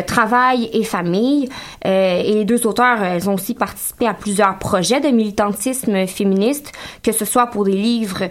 travail 0.06 0.70
et 0.72 0.86
famille. 0.86 1.50
Et 1.84 2.34
les 2.34 2.46
deux 2.46 2.65
auteurs, 2.65 3.04
elles 3.04 3.30
ont 3.30 3.34
aussi 3.34 3.54
participé 3.54 4.08
à 4.08 4.13
plusieurs 4.13 4.58
projets 4.60 5.02
de 5.02 5.10
militantisme 5.10 6.08
féministe, 6.08 6.72
que 7.04 7.12
ce 7.12 7.26
soit 7.26 7.48
pour 7.48 7.65
des 7.65 7.74
livres 7.74 8.30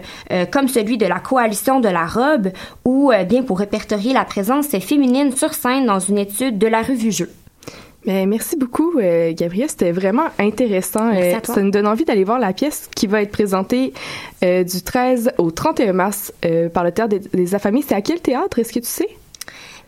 comme 0.49 0.67
celui 0.67 0.97
de 0.97 1.05
la 1.05 1.19
Coalition 1.19 1.79
de 1.79 1.89
la 1.89 2.07
robe 2.07 2.49
ou 2.85 3.11
bien 3.29 3.43
pour 3.43 3.59
répertorier 3.59 4.13
la 4.13 4.25
présence 4.25 4.69
féminine 4.79 5.35
sur 5.35 5.53
scène 5.53 5.85
dans 5.85 5.99
une 5.99 6.17
étude 6.17 6.57
de 6.57 6.67
la 6.67 6.81
revue 6.81 7.11
Jeu. 7.11 7.29
Mais 8.07 8.25
merci 8.25 8.55
beaucoup, 8.55 8.99
euh, 8.99 9.33
Gabrielle. 9.33 9.69
C'était 9.69 9.91
vraiment 9.91 10.27
intéressant. 10.39 11.13
Euh, 11.13 11.33
ça 11.43 11.61
nous 11.61 11.71
donne 11.71 11.85
envie 11.85 12.05
d'aller 12.05 12.23
voir 12.23 12.39
la 12.39 12.53
pièce 12.53 12.89
qui 12.95 13.05
va 13.05 13.21
être 13.21 13.31
présentée 13.31 13.93
euh, 14.45 14.63
du 14.63 14.81
13 14.81 15.33
au 15.37 15.51
31 15.51 15.91
mars 15.91 16.33
euh, 16.45 16.69
par 16.69 16.85
le 16.85 16.93
Théâtre 16.93 17.19
des, 17.19 17.37
des 17.37 17.53
Affamés. 17.53 17.83
C'est 17.85 17.95
à 17.95 18.01
quel 18.01 18.21
théâtre? 18.21 18.59
Est-ce 18.59 18.71
que 18.71 18.79
tu 18.79 18.87
sais? 18.87 19.09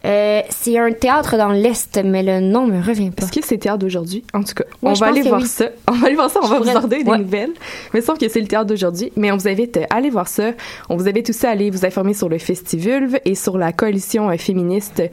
Euh, 0.06 0.42
c'est 0.50 0.78
un 0.80 0.92
théâtre 0.94 1.36
dans 1.38 1.50
l'Est, 1.50 2.00
mais 2.04 2.24
le 2.24 2.40
nom 2.40 2.66
me 2.68 2.82
revient 2.82 3.12
pas. 3.12 3.24
Est-ce 3.24 3.32
que 3.34 3.46
c'est 3.46 3.58
théâtre 3.58 3.80
d'aujourd'hui? 3.80 4.24
En 4.34 4.44
tout 4.44 4.54
cas, 4.54 4.64
Ouais, 4.82 4.92
on 4.92 4.94
va 4.94 5.08
aller 5.08 5.22
voir 5.24 5.42
oui. 5.42 5.48
ça. 5.48 5.66
On 5.90 5.94
va 5.94 6.08
aller 6.08 6.16
voir 6.16 6.30
ça. 6.30 6.40
On 6.42 6.46
Je 6.46 6.50
va 6.52 6.58
vous 6.60 6.64
pourrais- 6.64 6.76
en 6.78 6.82
donner 6.88 7.04
des 7.04 7.10
ouais. 7.12 7.18
nouvelles. 7.18 7.54
Mais 7.94 8.02
sauf 8.02 8.18
que 8.18 8.30
c'est 8.30 8.40
le 8.40 8.48
théâtre 8.48 8.68
d'aujourd'hui. 8.68 9.12
Mais 9.18 9.32
on 9.32 9.38
vous 9.38 9.48
invite 9.50 9.78
à 9.90 9.96
aller 9.96 10.10
voir 10.10 10.28
ça. 10.30 10.52
On 10.88 10.96
vous 10.96 11.08
invite 11.10 11.30
aussi 11.30 11.46
à 11.46 11.50
aller 11.50 11.70
vous 11.70 11.86
informer 11.86 12.14
sur 12.14 12.30
le 12.30 12.38
Festivulve 12.38 13.20
et 13.26 13.36
sur 13.36 13.58
la 13.58 13.74
coalition 13.74 14.30
euh, 14.30 14.38
féministe 14.38 15.04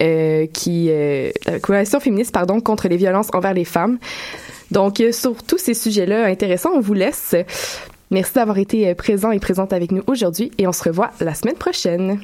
euh, 0.00 0.46
qui, 0.52 0.90
la 1.46 1.58
coalition 1.60 1.98
féministe, 2.00 2.32
pardon, 2.32 2.60
contre 2.60 2.86
les 2.88 2.96
violences 2.96 3.28
envers 3.34 3.54
les 3.54 3.64
femmes. 3.64 3.98
Donc, 4.70 5.02
sur 5.12 5.42
tous 5.42 5.58
ces 5.58 5.74
sujets-là 5.74 6.24
intéressants, 6.26 6.70
on 6.74 6.80
vous 6.80 6.94
laisse. 6.94 7.34
Merci 8.12 8.34
d'avoir 8.34 8.58
été 8.58 8.94
présent 8.94 9.32
et 9.32 9.40
présente 9.40 9.72
avec 9.72 9.90
nous 9.90 10.02
aujourd'hui 10.06 10.52
et 10.58 10.66
on 10.68 10.72
se 10.72 10.84
revoit 10.84 11.10
la 11.20 11.34
semaine 11.34 11.56
prochaine. 11.56 12.20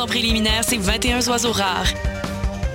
En 0.00 0.06
préliminaire 0.06 0.64
ces 0.64 0.78
21 0.78 1.26
oiseaux 1.28 1.52
rares. 1.52 1.92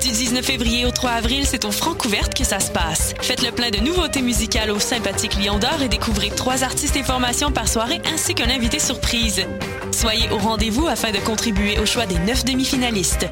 Du 0.02 0.10
19 0.10 0.44
février 0.44 0.86
au 0.86 0.92
3 0.92 1.12
avril, 1.12 1.46
c'est 1.46 1.64
au 1.66 1.72
Francouverte 1.72 2.34
que 2.34 2.44
ça 2.44 2.60
se 2.60 2.72
passe. 2.72 3.14
Faites 3.22 3.42
le 3.42 3.52
plein 3.52 3.70
de 3.70 3.78
nouveautés 3.80 4.22
musicales 4.22 4.72
au 4.72 4.80
sympathique 4.80 5.38
Lion 5.42 5.60
d'Or 5.60 5.82
et 5.82 5.88
découvrez 5.88 6.30
trois 6.30 6.64
artistes 6.64 6.98
et 6.98 7.04
formations 7.04 7.52
par 7.52 7.68
soirée 7.68 8.02
ainsi 8.14 8.36
qu'un 8.36 8.50
invité 8.50 8.80
surprise. 8.80 9.46
Soyez 9.92 10.30
au 10.32 10.38
rendez-vous 10.38 10.88
afin 10.88 11.12
de 11.12 11.20
contribuer 11.20 11.80
au 11.80 11.86
choix 11.86 12.06
des 12.06 12.20
neuf 12.20 12.44
demi-finalistes. 12.44 13.28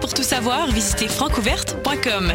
Pour 0.00 0.14
tout 0.14 0.22
savoir, 0.22 0.68
visitez 0.68 1.08
francouverte.com. 1.08 2.32